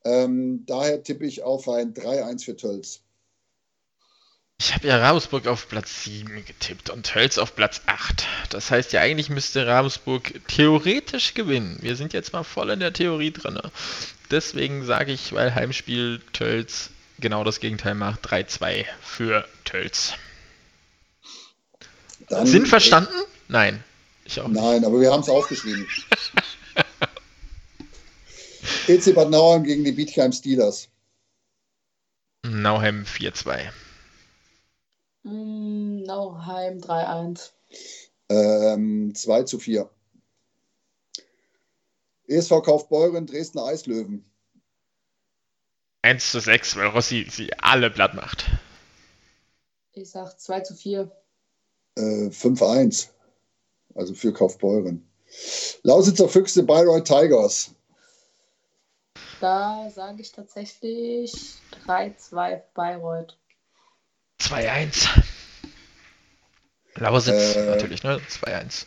[0.05, 3.01] Ähm, daher tippe ich auf ein 3-1 für Tölz.
[4.59, 8.27] Ich habe ja Ravensburg auf Platz 7 getippt und Tölz auf Platz 8.
[8.49, 11.77] Das heißt ja, eigentlich müsste Ravensburg theoretisch gewinnen.
[11.83, 13.61] Wir sind jetzt mal voll in der Theorie drin.
[14.31, 20.15] Deswegen sage ich, weil Heimspiel Tölz genau das Gegenteil macht, 3-2 für Tölz.
[22.29, 23.13] Dann- Sinn verstanden?
[23.49, 23.85] Nein.
[24.25, 24.61] Ich auch nicht.
[24.61, 25.87] Nein, aber wir haben es aufgeschrieben.
[28.89, 30.89] EC Bad Nauheim gegen die Bietigheim Steelers.
[32.43, 33.71] Nauheim 4-2.
[35.27, 37.51] Mm, Nauheim 3-1.
[38.29, 39.91] Ähm, 2 zu 4.
[42.29, 44.25] ESV Kaufbeuren, Dresdner Eislöwen.
[46.03, 48.47] 1 zu 6, weil Rossi sie alle platt macht.
[49.95, 51.11] Ich sag 2 zu 4.
[51.97, 53.09] Äh, 5-1.
[53.97, 55.09] Also für Kaufbeuren.
[55.83, 57.75] Lausitzer Füchse, Bayreuth Tigers.
[59.41, 61.33] Da sage ich tatsächlich
[61.85, 63.37] 3-2 Bayreuth.
[64.47, 65.09] 2-1.
[66.95, 68.21] Lausitz Äh, natürlich, ne?
[68.29, 68.87] 2-1.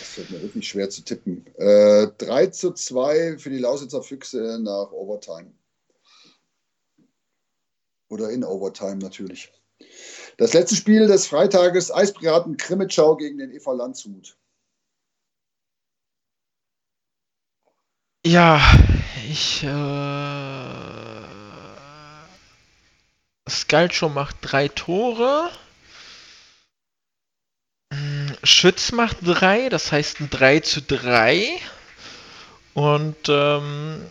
[0.00, 1.46] Das wird mir wirklich schwer zu tippen.
[1.56, 5.52] Äh, 3 zu 2 für die Lausitzer Füchse nach Overtime.
[8.08, 9.52] Oder in Overtime natürlich.
[10.38, 14.36] Das letzte Spiel des Freitages, Eispiraten Krimitschau gegen den EV Landshut.
[18.24, 18.60] Ja,
[19.28, 19.62] ich.
[19.62, 20.45] Äh,
[23.48, 25.50] Sculpture macht drei Tore.
[27.92, 31.60] Mm, Schütz macht drei, das heißt ein 3 zu 3.
[32.74, 34.04] Und ähm,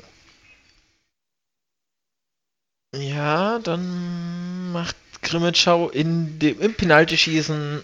[2.96, 7.84] ja, dann macht Grimmitschau in dem, im Penaltyschießen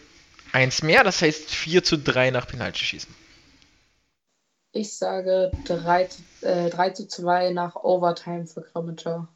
[0.53, 3.13] eins mehr, das heißt 4 zu 3 nach Penaltyschießen.
[4.73, 9.27] Ich sage 3 zu, äh, 3 zu 2 nach Overtime für Grimmitschau.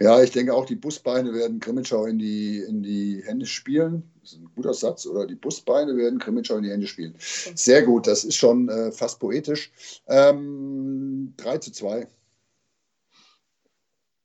[0.00, 4.10] Ja, ich denke auch, die Busbeine werden Krimitschau in die, in die Hände spielen.
[4.22, 5.26] Das ist ein guter Satz, oder?
[5.26, 7.14] Die Busbeine werden Krimitschau in die Hände spielen.
[7.18, 9.70] Sehr gut, das ist schon äh, fast poetisch.
[10.06, 12.08] Ähm, 3 zu 2.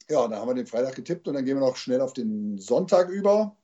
[0.09, 2.57] Ja, dann haben wir den Freitag getippt und dann gehen wir noch schnell auf den
[2.57, 3.57] Sonntag über.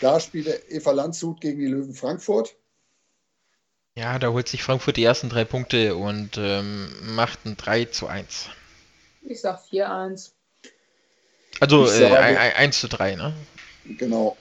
[0.00, 2.54] Da spielt Eva Landshut gegen die Löwen Frankfurt.
[3.96, 8.06] Ja, da holt sich Frankfurt die ersten drei Punkte und ähm, macht ein 3 zu
[8.06, 8.50] 1.
[9.22, 10.30] Ich sag 4-1.
[11.60, 13.34] Also äh, sage- ein- ein- 1 zu 3, ne?
[13.84, 14.36] Genau.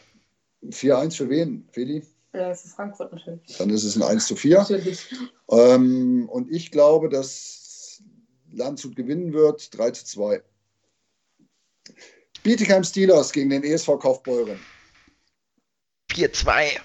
[0.70, 2.04] 4-1 für wen, Feli?
[2.34, 3.58] Äh, für Frankfurt natürlich.
[3.58, 4.60] Dann ist es ein 1 zu 4.
[4.60, 5.06] Natürlich.
[5.50, 8.02] Ähm, und ich glaube, dass
[8.52, 10.42] Landshut gewinnen wird, 3 zu 2.
[12.44, 14.60] Bietigheim Steelers gegen den ESV Kaufbeuren.
[16.12, 16.80] 4-2.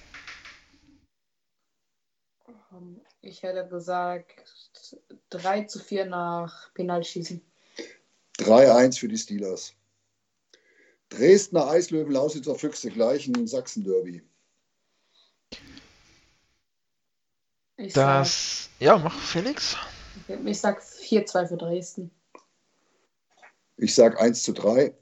[2.72, 4.42] Ähm, Ich hätte gesagt
[5.30, 7.40] 3 zu 4 nach Penalschießen.
[8.38, 9.74] 3-1 für die Steelers.
[11.16, 14.22] Dresdner Eislöwen, Lausitzer Füchse gleichen Sachsen-Derby.
[17.76, 18.68] Ich sag, Das.
[18.78, 19.76] Ja, mach Felix.
[20.44, 22.10] ich sag 4-2 für Dresden.
[23.76, 24.94] Ich sage 1 zu 3.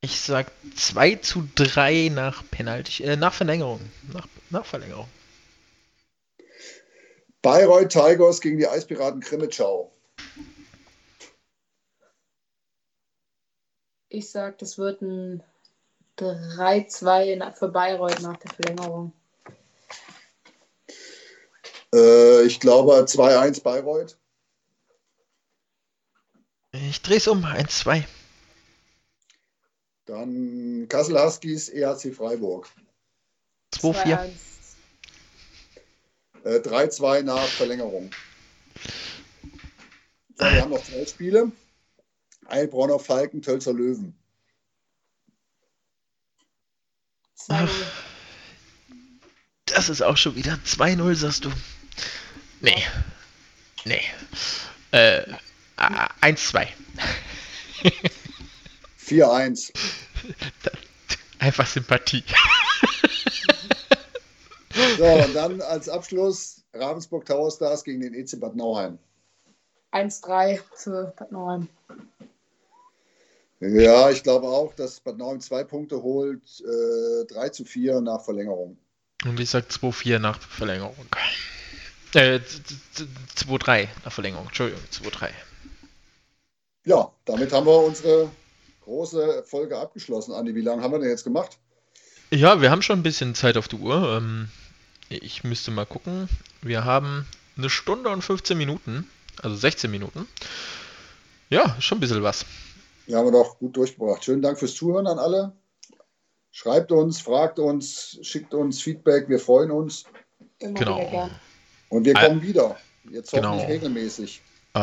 [0.00, 3.80] Ich sag 2 zu 3 nach Penalty, äh, nach Verlängerung.
[4.12, 5.08] Nach, nach Verlängerung.
[7.42, 9.91] Bayreuth Tigers gegen die Eispiraten Krimitschau.
[14.14, 15.42] Ich sag, das wird ein
[16.18, 19.14] 3-2 na- für Bayreuth nach der Verlängerung.
[21.94, 24.18] Äh, ich glaube 2-1 Bayreuth.
[26.72, 27.42] Ich dreh's um.
[27.46, 28.04] 1-2.
[30.04, 32.68] Dann Kassel Huskies, EHC Freiburg.
[33.74, 33.94] 2-4.
[34.04, 34.30] 2-1.
[36.44, 38.10] Äh, 3-2 nach Verlängerung.
[40.36, 41.50] So, wir haben noch zwei Spiele.
[42.48, 44.14] Heilbronner Falken, Tölzer Löwen.
[47.48, 47.70] Ach,
[49.66, 51.52] das ist auch schon wieder 2-0, sagst du.
[52.60, 52.82] Nee.
[53.84, 54.02] Nee.
[54.92, 55.22] Äh,
[55.76, 56.68] 1-2.
[59.00, 59.72] 4-1.
[61.38, 62.22] Einfach Sympathie.
[64.96, 68.98] So, und dann als Abschluss Ravensburg Tower Stars gegen den EC Bad Nauheim.
[69.92, 71.68] 1-3 für Bad Nauheim.
[73.64, 78.20] Ja, ich glaube auch, dass Bad Nauheim zwei Punkte holt, äh, 3 zu 4 nach
[78.24, 78.76] Verlängerung.
[79.24, 80.96] Und ich sage 2-4 nach Verlängerung.
[82.12, 82.40] Äh,
[83.36, 84.46] 2-3 nach Verlängerung.
[84.46, 85.30] Entschuldigung, 2-3.
[86.86, 88.28] Ja, damit haben wir unsere
[88.82, 90.32] große Folge abgeschlossen.
[90.32, 91.56] Andi, wie lange haben wir denn jetzt gemacht?
[92.30, 94.16] Ja, wir haben schon ein bisschen Zeit auf die Uhr.
[94.16, 94.48] Ähm,
[95.08, 96.28] ich müsste mal gucken.
[96.62, 99.08] Wir haben eine Stunde und 15 Minuten,
[99.40, 100.26] also 16 Minuten.
[101.48, 102.44] Ja, schon ein bisschen was.
[103.06, 104.24] Ja, haben wir doch gut durchgebracht.
[104.24, 105.52] Schönen Dank fürs Zuhören an alle.
[106.50, 109.28] Schreibt uns, fragt uns, schickt uns Feedback.
[109.28, 110.04] Wir freuen uns.
[110.58, 111.30] Immer Genau.
[111.88, 112.76] Und wir Äh, kommen wieder.
[113.10, 113.50] Jetzt genau.
[113.50, 114.42] hoffentlich regelmäßig.
[114.74, 114.78] Äh,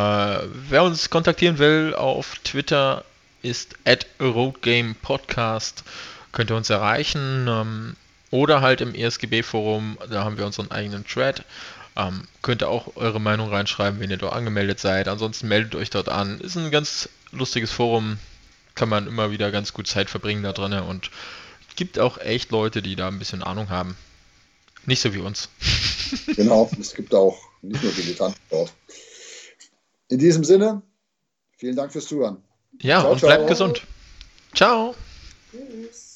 [0.69, 3.03] wer uns kontaktieren will auf Twitter
[3.41, 5.83] ist at roadgamepodcast.
[6.31, 7.47] Könnt ihr uns erreichen.
[7.47, 7.95] Ähm,
[8.31, 11.43] oder halt im ESGB-Forum, da haben wir unseren eigenen Thread.
[11.95, 15.07] Ähm, könnt ihr auch eure Meinung reinschreiben, wenn ihr dort angemeldet seid.
[15.07, 16.39] Ansonsten meldet euch dort an.
[16.39, 18.17] Ist ein ganz lustiges Forum.
[18.75, 20.73] Kann man immer wieder ganz gut Zeit verbringen da drin.
[20.73, 21.11] Und
[21.79, 23.95] gibt auch echt Leute, die da ein bisschen Ahnung haben.
[24.85, 25.49] Nicht so wie uns.
[26.35, 28.73] Genau, es gibt auch nicht nur Dilettanten dort.
[30.07, 30.81] In diesem Sinne,
[31.55, 32.41] vielen Dank fürs Zuhören.
[32.81, 33.47] Ja, Ciao, und bleibt ciao.
[33.47, 33.83] gesund.
[34.55, 34.95] Ciao.
[35.51, 36.08] Tschüss.